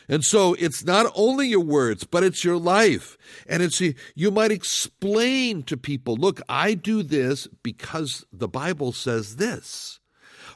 And 0.08 0.24
so 0.24 0.54
it's 0.54 0.84
not 0.84 1.10
only 1.14 1.48
your 1.48 1.60
words, 1.60 2.04
but 2.04 2.22
it's 2.22 2.44
your 2.44 2.58
life. 2.58 3.16
And 3.48 3.62
it's, 3.62 3.80
you 3.80 4.30
might 4.30 4.52
explain 4.52 5.62
to 5.64 5.76
people, 5.76 6.16
look, 6.16 6.40
I 6.48 6.74
do 6.74 7.02
this 7.02 7.46
because 7.62 8.24
the 8.32 8.48
Bible 8.48 8.92
says 8.92 9.36
this 9.36 10.00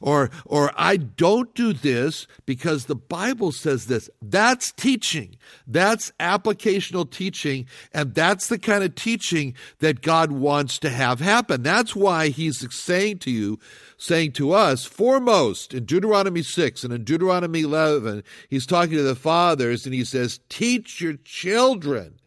or 0.00 0.30
or 0.44 0.72
I 0.76 0.96
don't 0.96 1.54
do 1.54 1.72
this 1.72 2.26
because 2.46 2.86
the 2.86 2.94
Bible 2.94 3.52
says 3.52 3.86
this. 3.86 4.10
That's 4.22 4.72
teaching. 4.72 5.36
That's 5.66 6.12
applicational 6.20 7.10
teaching 7.10 7.66
and 7.92 8.14
that's 8.14 8.48
the 8.48 8.58
kind 8.58 8.84
of 8.84 8.94
teaching 8.94 9.54
that 9.80 10.02
God 10.02 10.32
wants 10.32 10.78
to 10.80 10.90
have 10.90 11.20
happen. 11.20 11.62
That's 11.62 11.94
why 11.94 12.28
he's 12.28 12.72
saying 12.74 13.18
to 13.18 13.30
you 13.30 13.58
saying 13.98 14.30
to 14.32 14.52
us 14.52 14.84
foremost 14.84 15.74
in 15.74 15.84
Deuteronomy 15.84 16.42
6 16.42 16.84
and 16.84 16.92
in 16.92 17.02
Deuteronomy 17.02 17.62
11 17.62 18.22
he's 18.48 18.64
talking 18.64 18.96
to 18.96 19.02
the 19.02 19.16
fathers 19.16 19.84
and 19.84 19.94
he 19.94 20.04
says 20.04 20.38
teach 20.48 21.00
your 21.00 21.14
children 21.24 22.18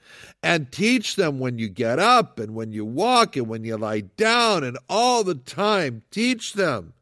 and 0.44 0.72
teach 0.72 1.16
them 1.16 1.40
when 1.40 1.58
you 1.58 1.70
get 1.70 1.98
up 1.98 2.40
and 2.40 2.54
when 2.54 2.72
you 2.74 2.84
walk 2.84 3.38
and 3.38 3.48
when 3.48 3.64
you 3.64 3.78
lie 3.78 4.02
down 4.02 4.64
and 4.64 4.78
all 4.90 5.24
the 5.24 5.36
time 5.36 6.02
teach 6.12 6.54
them 6.54 6.94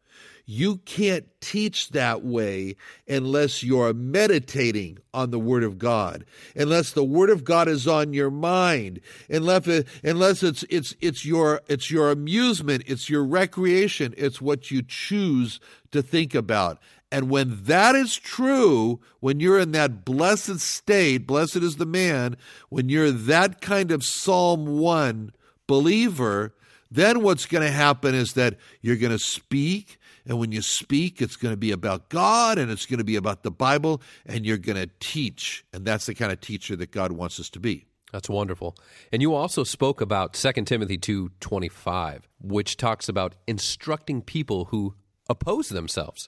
you 0.50 0.78
can't 0.78 1.28
teach 1.42 1.90
that 1.90 2.24
way 2.24 2.76
unless 3.08 3.62
you're 3.62 3.94
meditating 3.94 4.98
on 5.14 5.30
the 5.30 5.38
Word 5.38 5.64
of 5.64 5.78
God, 5.78 6.26
unless 6.56 6.92
the 6.92 7.04
Word 7.04 7.30
of 7.30 7.44
God 7.44 7.68
is 7.68 7.88
on 7.88 8.14
your 8.14 8.32
mind, 8.32 9.00
unless 9.30 9.68
it, 9.68 9.88
unless 10.04 10.42
it's 10.42 10.64
it's 10.64 10.96
it's 11.02 11.24
your 11.24 11.62
it's 11.68 11.92
your 11.92 12.10
amusement, 12.10 12.82
it's 12.88 13.12
your 13.12 13.24
recreation, 13.24 14.16
it's 14.18 14.42
what 14.42 14.72
you 14.72 14.82
choose 14.82 15.60
to 15.92 16.02
think 16.02 16.34
about. 16.34 16.80
And 17.12 17.30
when 17.30 17.66
that 17.66 17.94
is 17.94 18.16
true, 18.16 19.00
when 19.20 19.40
you're 19.40 19.60
in 19.60 19.72
that 19.74 20.04
blessed 20.04 20.62
state, 20.62 21.28
blessed 21.28 21.58
is 21.58 21.76
the 21.76 21.86
man, 21.86 22.38
when 22.70 22.90
you're 22.90 23.12
that 23.12 23.62
kind 23.62 23.92
of 23.92 24.04
Psalm 24.04 24.80
1 24.80 25.32
believer, 25.68 26.56
then 26.90 27.22
what's 27.22 27.46
going 27.46 27.64
to 27.64 27.72
happen 27.72 28.16
is 28.16 28.34
that 28.34 28.58
you're 28.82 28.96
going 28.96 29.12
to 29.12 29.20
speak 29.20 29.99
and 30.26 30.40
when 30.40 30.52
you 30.52 30.62
speak, 30.62 31.22
it's 31.22 31.36
going 31.36 31.54
to 31.54 31.58
be 31.58 31.72
about 31.72 32.10
God 32.10 32.58
and 32.58 32.72
it's 32.72 32.86
going 32.86 33.00
to 33.00 33.04
be 33.04 33.16
about 33.16 33.44
the 33.44 33.52
Bible, 33.52 34.02
and 34.26 34.46
you're 34.46 34.58
going 34.58 34.78
to 34.78 34.90
teach. 35.00 35.66
And 35.74 35.86
that's 35.86 36.06
the 36.06 36.16
kind 36.16 36.32
of 36.32 36.42
teacher 36.42 36.76
that 36.76 36.92
God 36.92 37.12
wants 37.12 37.40
us 37.40 37.50
to 37.52 37.60
be. 37.60 37.86
That's 38.12 38.30
wonderful. 38.30 38.76
And 39.12 39.22
you 39.22 39.34
also 39.34 39.64
spoke 39.64 40.02
about 40.02 40.34
2 40.34 40.66
Timothy 40.66 40.98
2:25, 40.98 42.22
which 42.42 42.78
talks 42.78 43.08
about 43.08 43.36
instructing 43.48 44.22
people 44.22 44.66
who 44.66 44.96
oppose 45.30 45.70
themselves. 45.70 46.28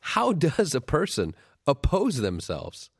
How 0.00 0.32
does 0.32 0.74
a 0.74 0.80
person 0.80 1.34
oppose 1.66 2.16
themselves? 2.16 2.90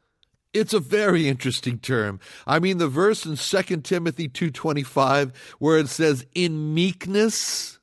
It's 0.54 0.74
a 0.74 0.80
very 0.80 1.28
interesting 1.28 1.78
term. 1.78 2.20
I 2.46 2.60
mean 2.60 2.78
the 2.78 2.86
verse 2.86 3.26
in 3.26 3.36
2 3.36 3.82
Timothy 3.82 4.28
2:25 4.28 5.32
where 5.58 5.78
it 5.78 5.88
says 5.88 6.26
in 6.34 6.74
meekness 6.74 7.78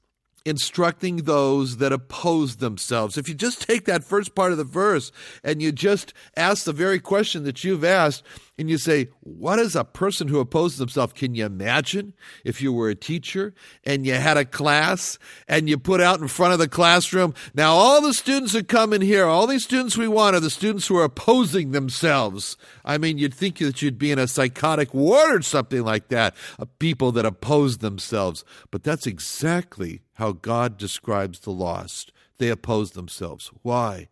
instructing 0.46 1.18
those 1.18 1.78
that 1.78 1.92
oppose 1.92 2.58
themselves. 2.58 3.18
If 3.18 3.28
you 3.28 3.36
just 3.36 3.62
take 3.68 3.86
that 3.86 4.04
first 4.04 4.36
part 4.36 4.52
of 4.52 4.58
the 4.58 4.64
verse 4.64 5.12
and 5.44 5.62
you 5.62 5.72
just 5.72 6.14
ask 6.36 6.66
the 6.66 6.74
very 6.74 7.00
question 7.00 7.44
that 7.44 7.64
you've 7.64 7.84
asked, 7.84 8.24
and 8.60 8.70
you 8.70 8.78
say, 8.78 9.08
What 9.22 9.58
is 9.58 9.74
a 9.74 9.86
person 9.86 10.28
who 10.28 10.40
opposes 10.40 10.80
himself? 10.80 11.14
Can 11.14 11.34
you 11.34 11.46
imagine 11.46 12.14
if 12.44 12.62
you 12.62 12.74
were 12.74 12.90
a 12.90 12.96
teacher 12.96 13.54
and 13.86 14.06
you 14.06 14.16
had 14.16 14.36
a 14.36 14.44
class 14.44 15.18
and 15.48 15.70
you 15.70 15.78
put 15.78 16.02
out 16.02 16.20
in 16.20 16.28
front 16.28 16.52
of 16.52 16.60
the 16.60 16.68
classroom, 16.68 17.34
now 17.54 17.72
all 17.72 18.02
the 18.02 18.14
students 18.14 18.52
who 18.52 18.62
come 18.62 18.92
in 18.92 19.02
here, 19.02 19.26
all 19.26 19.48
these 19.48 19.64
students 19.64 19.96
we 19.96 20.10
want 20.10 20.36
are 20.36 20.42
the 20.42 20.50
students 20.50 20.88
who 20.88 20.98
are 20.98 21.06
opposing 21.06 21.72
themselves. 21.72 22.58
I 22.84 22.98
mean, 22.98 23.18
you'd 23.18 23.34
think 23.34 23.60
that 23.60 23.82
you'd 23.82 23.98
be 23.98 24.12
in 24.12 24.20
a 24.20 24.28
psychotic 24.28 24.94
ward 24.94 25.40
or 25.40 25.42
something 25.42 25.84
like 25.84 26.10
that, 26.10 26.36
people 26.80 27.14
that 27.14 27.26
oppose 27.26 27.78
themselves. 27.78 28.44
But 28.72 28.84
that's 28.84 29.08
exactly 29.08 30.02
how 30.16 30.34
God 30.34 30.78
describes 30.78 31.40
the 31.40 31.52
lost. 31.52 32.12
They 32.40 32.50
oppose 32.50 32.92
themselves. 32.92 33.52
Why? 33.62 34.10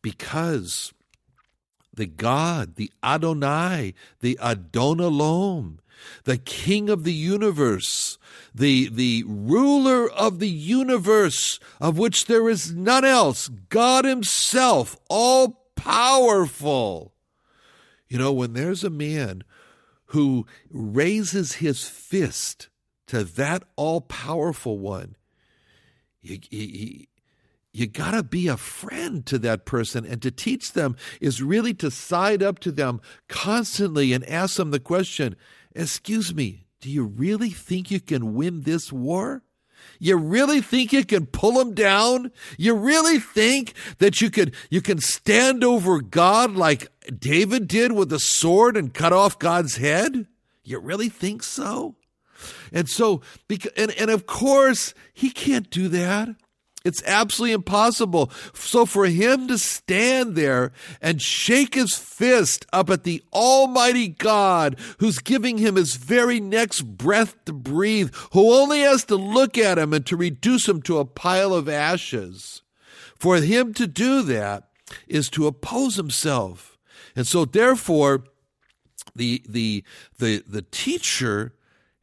Because 0.00 0.92
the 1.98 2.06
God, 2.06 2.76
the 2.76 2.90
Adonai, 3.02 3.92
the 4.20 4.38
Adon 4.40 4.98
Olam, 4.98 5.78
the 6.24 6.38
King 6.38 6.88
of 6.88 7.04
the 7.04 7.12
universe, 7.12 8.18
the, 8.54 8.88
the 8.88 9.24
ruler 9.26 10.10
of 10.10 10.38
the 10.38 10.48
universe, 10.48 11.60
of 11.80 11.98
which 11.98 12.24
there 12.24 12.48
is 12.48 12.72
none 12.72 13.04
else, 13.04 13.48
God 13.68 14.04
Himself, 14.04 14.96
all 15.10 15.64
powerful. 15.74 17.12
You 18.08 18.18
know, 18.18 18.32
when 18.32 18.54
there's 18.54 18.84
a 18.84 18.90
man 18.90 19.42
who 20.06 20.46
raises 20.70 21.54
his 21.54 21.86
fist 21.86 22.68
to 23.08 23.24
that 23.24 23.62
all 23.76 24.00
powerful 24.00 24.78
one, 24.78 25.16
he, 26.22 26.40
he, 26.48 27.08
you 27.72 27.86
got 27.86 28.12
to 28.12 28.22
be 28.22 28.48
a 28.48 28.56
friend 28.56 29.24
to 29.26 29.38
that 29.38 29.64
person 29.64 30.04
and 30.04 30.22
to 30.22 30.30
teach 30.30 30.72
them 30.72 30.96
is 31.20 31.42
really 31.42 31.74
to 31.74 31.90
side 31.90 32.42
up 32.42 32.58
to 32.60 32.72
them 32.72 33.00
constantly 33.28 34.12
and 34.12 34.28
ask 34.28 34.56
them 34.56 34.70
the 34.70 34.80
question 34.80 35.36
excuse 35.74 36.34
me 36.34 36.64
do 36.80 36.90
you 36.90 37.04
really 37.04 37.50
think 37.50 37.90
you 37.90 38.00
can 38.00 38.34
win 38.34 38.62
this 38.62 38.92
war? 38.92 39.42
You 39.98 40.16
really 40.16 40.60
think 40.60 40.92
you 40.92 41.04
can 41.04 41.26
pull 41.26 41.52
them 41.52 41.74
down? 41.74 42.30
You 42.56 42.74
really 42.74 43.18
think 43.18 43.74
that 43.98 44.20
you 44.20 44.30
could 44.30 44.54
you 44.70 44.80
can 44.80 45.00
stand 45.00 45.64
over 45.64 46.00
god 46.00 46.54
like 46.54 46.88
david 47.18 47.66
did 47.68 47.92
with 47.92 48.12
a 48.12 48.18
sword 48.18 48.76
and 48.76 48.94
cut 48.94 49.12
off 49.12 49.38
god's 49.38 49.76
head? 49.76 50.26
You 50.62 50.78
really 50.78 51.08
think 51.08 51.42
so? 51.42 51.96
And 52.72 52.88
so 52.88 53.22
and, 53.76 53.90
and 53.92 54.10
of 54.10 54.26
course 54.26 54.94
he 55.12 55.30
can't 55.30 55.70
do 55.70 55.88
that 55.88 56.28
it's 56.84 57.02
absolutely 57.04 57.52
impossible. 57.52 58.30
So 58.54 58.86
for 58.86 59.06
him 59.06 59.48
to 59.48 59.58
stand 59.58 60.36
there 60.36 60.72
and 61.02 61.20
shake 61.20 61.74
his 61.74 61.94
fist 61.94 62.66
up 62.72 62.88
at 62.88 63.04
the 63.04 63.22
Almighty 63.32 64.08
God 64.08 64.78
who's 64.98 65.18
giving 65.18 65.58
him 65.58 65.76
his 65.76 65.96
very 65.96 66.40
next 66.40 66.82
breath 66.82 67.36
to 67.46 67.52
breathe, 67.52 68.14
who 68.32 68.52
only 68.52 68.80
has 68.80 69.04
to 69.06 69.16
look 69.16 69.58
at 69.58 69.78
him 69.78 69.92
and 69.92 70.06
to 70.06 70.16
reduce 70.16 70.68
him 70.68 70.80
to 70.82 70.98
a 70.98 71.04
pile 71.04 71.52
of 71.52 71.68
ashes, 71.68 72.62
for 73.16 73.36
him 73.36 73.74
to 73.74 73.86
do 73.86 74.22
that 74.22 74.68
is 75.08 75.28
to 75.30 75.46
oppose 75.46 75.96
himself. 75.96 76.78
And 77.16 77.26
so 77.26 77.44
therefore, 77.44 78.24
the, 79.16 79.42
the, 79.48 79.84
the, 80.18 80.44
the 80.46 80.62
teacher 80.62 81.54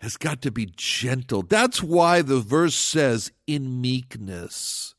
has 0.05 0.17
got 0.17 0.39
to 0.39 0.51
be 0.51 0.71
gentle. 0.75 1.41
That's 1.41 1.81
why 1.81 2.21
the 2.21 2.39
verse 2.39 2.75
says, 2.75 3.31
in 3.47 3.81
meekness. 3.81 4.93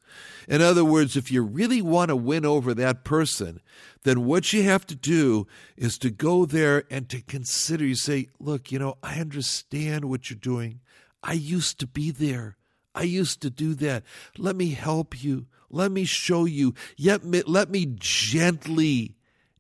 In 0.49 0.61
other 0.61 0.85
words, 0.85 1.15
if 1.17 1.31
you 1.31 1.45
really 1.45 1.81
want 1.81 2.09
to 2.09 2.17
win 2.17 2.45
over 2.45 2.75
that 2.75 3.05
person, 3.05 3.61
then 4.03 4.25
what 4.25 4.53
you 4.53 4.65
have 4.65 4.85
to 4.89 4.97
do 4.97 5.47
is 5.77 5.97
to 5.99 6.11
go 6.11 6.45
there 6.45 6.83
and 6.91 7.09
to 7.09 7.23
consider. 7.23 7.85
You 7.85 7.95
say, 7.95 8.31
Look, 8.41 8.73
you 8.73 8.81
know, 8.81 8.99
I 9.01 9.21
understand 9.21 10.07
what 10.07 10.29
you're 10.29 10.41
doing. 10.41 10.81
I 11.23 11.35
used 11.35 11.79
to 11.79 11.87
be 11.87 12.11
there. 12.11 12.57
I 12.93 13.03
used 13.03 13.41
to 13.43 13.51
do 13.51 13.75
that. 13.75 14.03
Let 14.37 14.57
me 14.57 14.71
help 14.71 15.23
you. 15.23 15.47
Let 15.71 15.93
me 15.93 16.05
show 16.05 16.47
you. 16.47 16.75
Yet 16.97 17.25
let 17.49 17.71
me 17.71 17.95
gently 17.95 19.15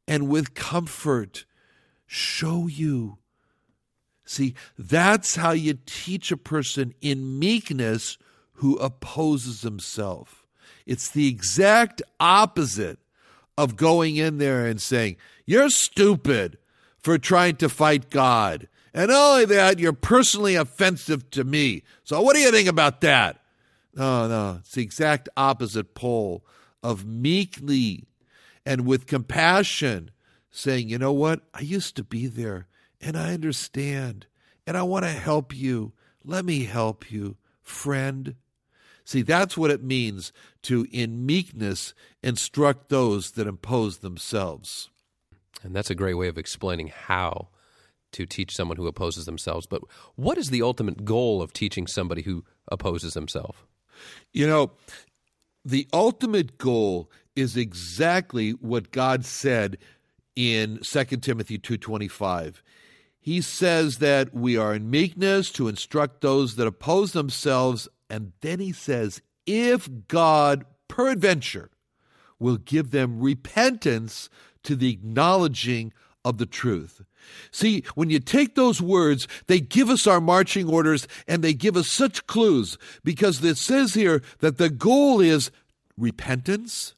and 0.08 0.28
with 0.28 0.54
comfort 0.54 1.44
show 2.04 2.66
you. 2.66 3.18
See, 4.26 4.54
that's 4.76 5.36
how 5.36 5.52
you 5.52 5.78
teach 5.86 6.32
a 6.32 6.36
person 6.36 6.92
in 7.00 7.38
meekness 7.38 8.18
who 8.54 8.76
opposes 8.76 9.62
himself. 9.62 10.44
It's 10.84 11.08
the 11.08 11.28
exact 11.28 12.02
opposite 12.18 12.98
of 13.56 13.76
going 13.76 14.16
in 14.16 14.38
there 14.38 14.66
and 14.66 14.82
saying, 14.82 15.16
You're 15.46 15.70
stupid 15.70 16.58
for 16.98 17.18
trying 17.18 17.56
to 17.56 17.68
fight 17.68 18.10
God. 18.10 18.68
And 18.92 19.08
not 19.08 19.32
only 19.32 19.44
that, 19.46 19.78
you're 19.78 19.92
personally 19.92 20.56
offensive 20.56 21.30
to 21.30 21.44
me. 21.44 21.82
So 22.02 22.20
what 22.20 22.34
do 22.34 22.40
you 22.40 22.50
think 22.50 22.68
about 22.68 23.02
that? 23.02 23.40
No, 23.94 24.26
no. 24.26 24.56
It's 24.60 24.72
the 24.72 24.82
exact 24.82 25.28
opposite 25.36 25.94
pole 25.94 26.44
of 26.82 27.06
meekly 27.06 28.06
and 28.64 28.86
with 28.86 29.06
compassion 29.06 30.10
saying, 30.50 30.88
you 30.88 30.98
know 30.98 31.12
what? 31.12 31.42
I 31.54 31.60
used 31.60 31.94
to 31.96 32.04
be 32.04 32.26
there 32.26 32.66
and 33.06 33.16
I 33.16 33.32
understand 33.32 34.26
and 34.66 34.76
I 34.76 34.82
want 34.82 35.04
to 35.04 35.10
help 35.10 35.54
you. 35.54 35.92
Let 36.24 36.44
me 36.44 36.64
help 36.64 37.10
you, 37.10 37.36
friend. 37.62 38.34
See, 39.04 39.22
that's 39.22 39.56
what 39.56 39.70
it 39.70 39.84
means 39.84 40.32
to, 40.62 40.88
in 40.90 41.24
meekness, 41.24 41.94
instruct 42.22 42.88
those 42.88 43.32
that 43.32 43.46
impose 43.46 43.98
themselves. 43.98 44.90
And 45.62 45.74
that's 45.74 45.90
a 45.90 45.94
great 45.94 46.14
way 46.14 46.26
of 46.26 46.36
explaining 46.36 46.88
how 46.88 47.48
to 48.12 48.26
teach 48.26 48.56
someone 48.56 48.76
who 48.76 48.88
opposes 48.88 49.24
themselves. 49.24 49.66
But 49.66 49.82
what 50.16 50.36
is 50.36 50.50
the 50.50 50.62
ultimate 50.62 51.04
goal 51.04 51.40
of 51.40 51.52
teaching 51.52 51.86
somebody 51.86 52.22
who 52.22 52.44
opposes 52.72 53.14
himself? 53.14 53.64
You 54.32 54.48
know, 54.48 54.72
the 55.64 55.86
ultimate 55.92 56.58
goal 56.58 57.08
is 57.36 57.56
exactly 57.56 58.50
what 58.50 58.90
God 58.90 59.24
said 59.24 59.78
in 60.34 60.80
2 60.82 61.04
Timothy 61.22 61.58
2:25. 61.58 62.62
He 63.26 63.40
says 63.40 63.98
that 63.98 64.32
we 64.32 64.56
are 64.56 64.72
in 64.72 64.88
meekness 64.88 65.50
to 65.54 65.66
instruct 65.66 66.20
those 66.20 66.54
that 66.54 66.66
oppose 66.68 67.10
themselves 67.10 67.88
and 68.08 68.30
then 68.40 68.60
he 68.60 68.70
says 68.70 69.20
if 69.46 69.88
God 70.06 70.64
peradventure 70.86 71.72
will 72.38 72.56
give 72.56 72.92
them 72.92 73.18
repentance 73.18 74.30
to 74.62 74.76
the 74.76 74.92
acknowledging 74.92 75.92
of 76.24 76.38
the 76.38 76.46
truth. 76.46 77.02
See, 77.50 77.82
when 77.96 78.10
you 78.10 78.20
take 78.20 78.54
those 78.54 78.80
words, 78.80 79.26
they 79.48 79.58
give 79.58 79.90
us 79.90 80.06
our 80.06 80.20
marching 80.20 80.68
orders 80.68 81.08
and 81.26 81.42
they 81.42 81.52
give 81.52 81.76
us 81.76 81.88
such 81.88 82.28
clues 82.28 82.78
because 83.02 83.42
it 83.42 83.56
says 83.56 83.94
here 83.94 84.22
that 84.38 84.56
the 84.58 84.70
goal 84.70 85.20
is 85.20 85.50
repentance. 85.96 86.94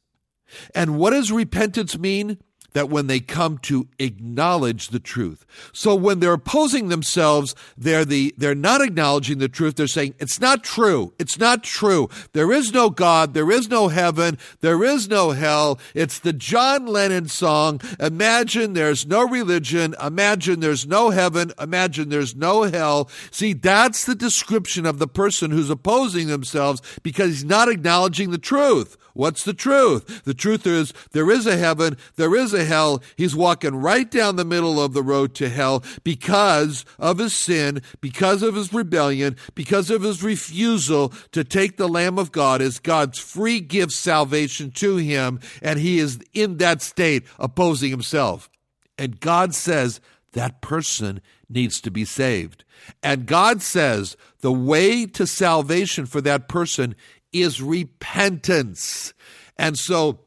And 0.75 0.99
what 0.99 1.09
does 1.09 1.31
repentance 1.31 1.97
mean? 1.97 2.37
That 2.73 2.89
when 2.89 3.07
they 3.07 3.19
come 3.19 3.57
to 3.59 3.87
acknowledge 3.99 4.89
the 4.89 4.99
truth. 4.99 5.45
So 5.73 5.95
when 5.95 6.19
they're 6.19 6.33
opposing 6.33 6.89
themselves, 6.89 7.55
they're 7.77 8.05
the 8.05 8.33
they're 8.37 8.55
not 8.55 8.81
acknowledging 8.81 9.39
the 9.39 9.49
truth. 9.49 9.75
They're 9.75 9.87
saying 9.87 10.15
it's 10.19 10.39
not 10.39 10.63
true. 10.63 11.13
It's 11.19 11.37
not 11.37 11.63
true. 11.63 12.09
There 12.33 12.51
is 12.51 12.73
no 12.73 12.89
God, 12.89 13.33
there 13.33 13.51
is 13.51 13.69
no 13.69 13.87
heaven, 13.87 14.37
there 14.61 14.83
is 14.83 15.09
no 15.09 15.31
hell. 15.31 15.79
It's 15.93 16.19
the 16.19 16.33
John 16.33 16.85
Lennon 16.85 17.27
song, 17.27 17.81
Imagine 17.99 18.73
there's 18.73 19.05
no 19.05 19.27
religion, 19.27 19.95
imagine 20.03 20.59
there's 20.59 20.87
no 20.87 21.09
heaven, 21.09 21.51
imagine 21.59 22.09
there's 22.09 22.35
no 22.35 22.63
hell. 22.63 23.09
See, 23.31 23.53
that's 23.53 24.05
the 24.05 24.15
description 24.15 24.85
of 24.85 24.99
the 24.99 25.07
person 25.07 25.51
who's 25.51 25.69
opposing 25.69 26.27
themselves 26.27 26.81
because 27.03 27.29
he's 27.29 27.45
not 27.45 27.69
acknowledging 27.69 28.31
the 28.31 28.37
truth. 28.37 28.97
What's 29.13 29.43
the 29.43 29.53
truth? 29.53 30.23
The 30.23 30.33
truth 30.33 30.65
is 30.65 30.93
there 31.11 31.29
is 31.29 31.45
a 31.45 31.57
heaven, 31.57 31.97
there 32.15 32.35
is 32.35 32.53
a 32.53 32.58
hell. 32.65 33.01
He's 33.15 33.35
walking 33.35 33.75
right 33.75 34.09
down 34.09 34.35
the 34.35 34.45
middle 34.45 34.81
of 34.81 34.93
the 34.93 35.03
road 35.03 35.35
to 35.35 35.49
hell 35.49 35.83
because 36.03 36.85
of 36.97 37.17
his 37.17 37.35
sin, 37.35 37.81
because 38.01 38.43
of 38.43 38.55
his 38.55 38.73
rebellion, 38.73 39.35
because 39.55 39.89
of 39.89 40.03
his 40.03 40.23
refusal 40.23 41.09
to 41.31 41.43
take 41.43 41.77
the 41.77 41.87
Lamb 41.87 42.17
of 42.17 42.31
God 42.31 42.61
as 42.61 42.79
God's 42.79 43.19
free 43.19 43.59
gift 43.59 43.93
salvation 43.93 44.71
to 44.71 44.97
him, 44.97 45.39
and 45.61 45.79
he 45.79 45.99
is 45.99 46.19
in 46.33 46.57
that 46.57 46.81
state 46.81 47.23
opposing 47.37 47.91
himself. 47.91 48.49
And 48.97 49.19
God 49.19 49.55
says 49.55 50.01
that 50.33 50.61
person 50.61 51.21
needs 51.49 51.81
to 51.81 51.91
be 51.91 52.05
saved. 52.05 52.63
And 53.01 53.25
God 53.25 53.61
says 53.61 54.15
the 54.41 54.51
way 54.51 55.05
to 55.05 55.25
salvation 55.25 56.05
for 56.05 56.21
that 56.21 56.47
person 56.47 56.95
is 57.31 57.61
repentance. 57.61 59.13
And 59.57 59.77
so 59.77 60.19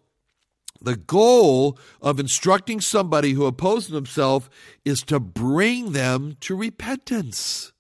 the 0.85 0.97
goal 0.97 1.79
of 2.01 2.19
instructing 2.19 2.81
somebody 2.81 3.33
who 3.33 3.47
opposes 3.47 3.95
himself 3.95 4.51
is 4.85 5.03
to 5.05 5.21
bring 5.21 5.93
them 5.93 6.37
to 6.41 6.57
repentance. 6.57 7.73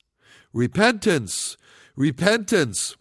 Repentance. 0.52 1.56
Repentance. 1.96 2.96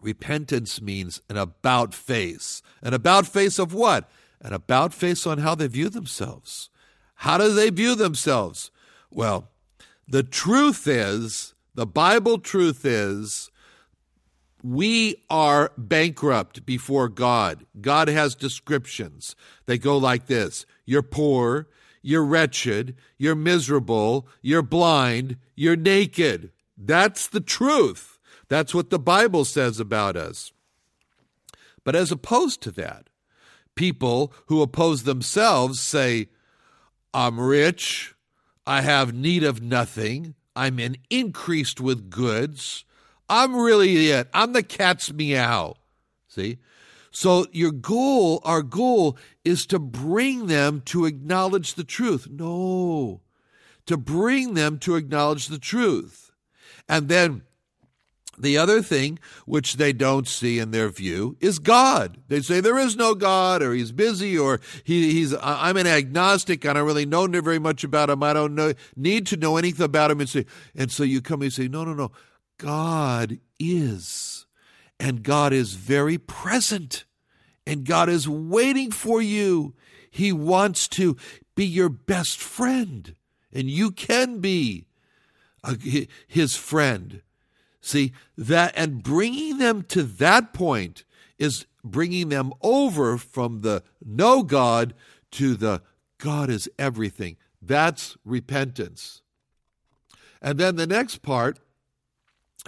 Repentance 0.00 0.80
means 0.80 1.20
an 1.28 1.36
about 1.36 1.94
face. 1.94 2.62
An 2.82 2.94
about 2.94 3.26
face 3.26 3.58
of 3.58 3.74
what? 3.74 4.10
An 4.40 4.52
about 4.52 4.94
face 4.94 5.26
on 5.26 5.38
how 5.38 5.54
they 5.54 5.66
view 5.66 5.88
themselves. 5.88 6.70
How 7.16 7.36
do 7.36 7.52
they 7.52 7.70
view 7.70 7.94
themselves? 7.94 8.70
Well, 9.10 9.50
the 10.08 10.22
truth 10.22 10.88
is, 10.88 11.54
the 11.74 11.86
Bible 11.86 12.38
truth 12.38 12.84
is, 12.84 13.49
we 14.62 15.22
are 15.28 15.72
bankrupt 15.76 16.66
before 16.66 17.08
God. 17.08 17.66
God 17.80 18.08
has 18.08 18.34
descriptions. 18.34 19.34
They 19.66 19.78
go 19.78 19.96
like 19.96 20.26
this 20.26 20.66
You're 20.84 21.02
poor, 21.02 21.68
you're 22.02 22.24
wretched, 22.24 22.96
you're 23.18 23.34
miserable, 23.34 24.28
you're 24.42 24.62
blind, 24.62 25.36
you're 25.54 25.76
naked. 25.76 26.50
That's 26.76 27.26
the 27.26 27.40
truth. 27.40 28.18
That's 28.48 28.74
what 28.74 28.90
the 28.90 28.98
Bible 28.98 29.44
says 29.44 29.78
about 29.78 30.16
us. 30.16 30.52
But 31.84 31.94
as 31.94 32.10
opposed 32.10 32.62
to 32.62 32.70
that, 32.72 33.08
people 33.74 34.32
who 34.46 34.62
oppose 34.62 35.04
themselves 35.04 35.80
say, 35.80 36.28
I'm 37.14 37.40
rich, 37.40 38.14
I 38.66 38.82
have 38.82 39.14
need 39.14 39.44
of 39.44 39.62
nothing, 39.62 40.34
I'm 40.54 40.78
in 40.78 40.98
increased 41.08 41.80
with 41.80 42.10
goods. 42.10 42.84
I'm 43.30 43.56
really 43.56 44.08
it. 44.10 44.28
I'm 44.34 44.52
the 44.52 44.62
cat's 44.62 45.12
meow. 45.12 45.76
See? 46.26 46.58
So 47.12 47.46
your 47.52 47.70
goal, 47.70 48.40
our 48.44 48.62
goal 48.62 49.16
is 49.44 49.66
to 49.66 49.78
bring 49.78 50.48
them 50.48 50.82
to 50.86 51.06
acknowledge 51.06 51.74
the 51.74 51.84
truth. 51.84 52.28
No. 52.28 53.22
To 53.86 53.96
bring 53.96 54.54
them 54.54 54.78
to 54.80 54.96
acknowledge 54.96 55.46
the 55.46 55.58
truth. 55.58 56.32
And 56.88 57.08
then 57.08 57.42
the 58.36 58.58
other 58.58 58.82
thing 58.82 59.18
which 59.46 59.76
they 59.76 59.92
don't 59.92 60.26
see 60.26 60.58
in 60.58 60.72
their 60.72 60.88
view 60.88 61.36
is 61.40 61.58
God. 61.58 62.18
They 62.28 62.40
say 62.40 62.60
there 62.60 62.78
is 62.78 62.96
no 62.96 63.14
God, 63.14 63.62
or 63.62 63.74
He's 63.74 63.92
busy, 63.92 64.38
or 64.38 64.60
he, 64.82 65.12
He's. 65.12 65.34
I'm 65.40 65.76
an 65.76 65.86
agnostic. 65.86 66.64
I 66.64 66.72
don't 66.72 66.86
really 66.86 67.06
know 67.06 67.26
very 67.26 67.58
much 67.58 67.84
about 67.84 68.10
Him. 68.10 68.22
I 68.22 68.32
don't 68.32 68.54
know 68.54 68.72
need 68.96 69.26
to 69.28 69.36
know 69.36 69.56
anything 69.56 69.84
about 69.84 70.10
Him. 70.10 70.20
And 70.20 70.28
say, 70.28 70.46
and 70.74 70.90
so 70.90 71.02
you 71.02 71.20
come 71.20 71.42
and 71.42 71.52
say, 71.52 71.68
no, 71.68 71.84
no, 71.84 71.92
no. 71.92 72.10
God 72.60 73.38
is. 73.58 74.46
And 74.98 75.22
God 75.22 75.52
is 75.52 75.74
very 75.74 76.18
present. 76.18 77.04
And 77.66 77.86
God 77.86 78.10
is 78.10 78.28
waiting 78.28 78.90
for 78.90 79.22
you. 79.22 79.74
He 80.10 80.30
wants 80.30 80.86
to 80.88 81.16
be 81.54 81.64
your 81.64 81.88
best 81.88 82.38
friend. 82.38 83.14
And 83.50 83.70
you 83.70 83.90
can 83.90 84.40
be 84.40 84.84
uh, 85.64 85.76
his 86.26 86.54
friend. 86.54 87.22
See, 87.80 88.12
that, 88.36 88.74
and 88.76 89.02
bringing 89.02 89.56
them 89.56 89.82
to 89.84 90.02
that 90.02 90.52
point 90.52 91.04
is 91.38 91.64
bringing 91.82 92.28
them 92.28 92.52
over 92.60 93.16
from 93.16 93.62
the 93.62 93.82
no 94.04 94.42
God 94.42 94.92
to 95.32 95.54
the 95.54 95.80
God 96.18 96.50
is 96.50 96.68
everything. 96.78 97.38
That's 97.62 98.18
repentance. 98.22 99.22
And 100.42 100.58
then 100.58 100.76
the 100.76 100.86
next 100.86 101.22
part 101.22 101.58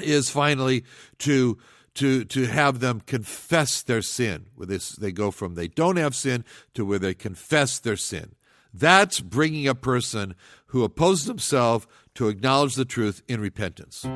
is 0.00 0.30
finally 0.30 0.84
to 1.18 1.58
to 1.94 2.24
to 2.24 2.46
have 2.46 2.80
them 2.80 3.00
confess 3.00 3.82
their 3.82 4.02
sin. 4.02 4.46
Where 4.54 4.66
this 4.66 4.90
they 4.92 5.12
go 5.12 5.30
from 5.30 5.54
they 5.54 5.68
don't 5.68 5.96
have 5.96 6.14
sin 6.14 6.44
to 6.74 6.84
where 6.84 6.98
they 6.98 7.14
confess 7.14 7.78
their 7.78 7.96
sin. 7.96 8.34
That's 8.74 9.20
bringing 9.20 9.68
a 9.68 9.74
person 9.74 10.34
who 10.66 10.82
opposes 10.82 11.26
himself 11.26 11.86
to 12.14 12.28
acknowledge 12.28 12.74
the 12.74 12.86
truth 12.86 13.22
in 13.28 13.40
repentance. 13.40 14.06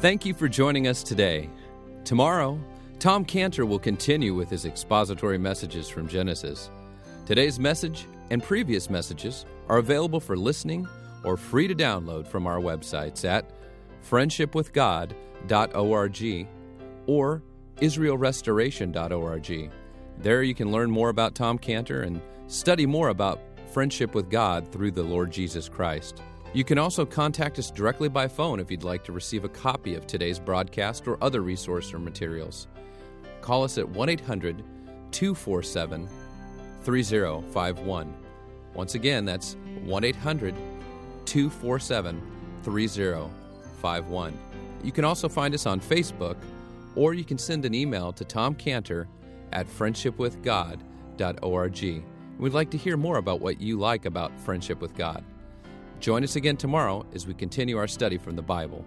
Thank 0.00 0.24
you 0.24 0.32
for 0.32 0.48
joining 0.48 0.86
us 0.86 1.02
today. 1.02 1.50
Tomorrow, 2.04 2.58
Tom 3.00 3.24
Cantor 3.24 3.66
will 3.66 3.78
continue 3.78 4.34
with 4.34 4.48
his 4.48 4.64
expository 4.64 5.38
messages 5.38 5.88
from 5.88 6.08
Genesis. 6.08 6.70
Today's 7.26 7.58
message 7.58 8.06
and 8.30 8.42
previous 8.42 8.88
messages 8.88 9.44
are 9.68 9.78
available 9.78 10.20
for 10.20 10.36
listening 10.36 10.88
or 11.24 11.36
free 11.36 11.68
to 11.68 11.74
download 11.74 12.26
from 12.26 12.46
our 12.46 12.58
websites 12.58 13.24
at 13.24 13.50
friendshipwithgod.org 14.08 16.48
or 17.06 17.42
israelrestoration.org. 17.76 19.70
There 20.18 20.42
you 20.42 20.54
can 20.54 20.70
learn 20.70 20.90
more 20.90 21.08
about 21.08 21.34
Tom 21.34 21.58
Cantor 21.58 22.02
and 22.02 22.20
study 22.46 22.86
more 22.86 23.08
about 23.08 23.40
friendship 23.72 24.14
with 24.14 24.30
God 24.30 24.70
through 24.70 24.90
the 24.90 25.02
Lord 25.02 25.30
Jesus 25.30 25.68
Christ. 25.68 26.22
You 26.52 26.64
can 26.64 26.78
also 26.78 27.06
contact 27.06 27.58
us 27.58 27.70
directly 27.70 28.08
by 28.08 28.26
phone 28.26 28.58
if 28.58 28.70
you'd 28.70 28.82
like 28.82 29.04
to 29.04 29.12
receive 29.12 29.44
a 29.44 29.48
copy 29.48 29.94
of 29.94 30.06
today's 30.06 30.40
broadcast 30.40 31.06
or 31.06 31.16
other 31.22 31.42
resource 31.42 31.94
or 31.94 32.00
materials. 32.00 32.66
Call 33.40 33.62
us 33.62 33.78
at 33.78 33.88
1 33.88 34.08
800 34.08 34.64
247 35.12 36.08
3051. 36.82 38.14
Once 38.74 38.94
again, 38.94 39.24
that's 39.24 39.56
1 39.84 40.04
800 40.04 40.54
247 41.26 42.22
3051. 42.62 44.38
You 44.82 44.92
can 44.92 45.04
also 45.04 45.28
find 45.28 45.52
us 45.54 45.66
on 45.66 45.78
Facebook, 45.80 46.36
or 46.94 47.12
you 47.14 47.24
can 47.24 47.38
send 47.38 47.64
an 47.64 47.74
email 47.74 48.12
to 48.12 48.24
Tom 48.24 48.54
Cantor 48.54 49.08
at 49.52 49.66
friendshipwithgod.org. 49.66 52.04
We'd 52.38 52.54
like 52.54 52.70
to 52.70 52.78
hear 52.78 52.96
more 52.96 53.18
about 53.18 53.40
what 53.40 53.60
you 53.60 53.76
like 53.78 54.06
about 54.06 54.40
friendship 54.40 54.80
with 54.80 54.94
God. 54.94 55.22
Join 56.00 56.24
us 56.24 56.36
again 56.36 56.56
tomorrow 56.56 57.04
as 57.14 57.26
we 57.26 57.34
continue 57.34 57.76
our 57.76 57.88
study 57.88 58.16
from 58.16 58.36
the 58.36 58.42
Bible. 58.42 58.86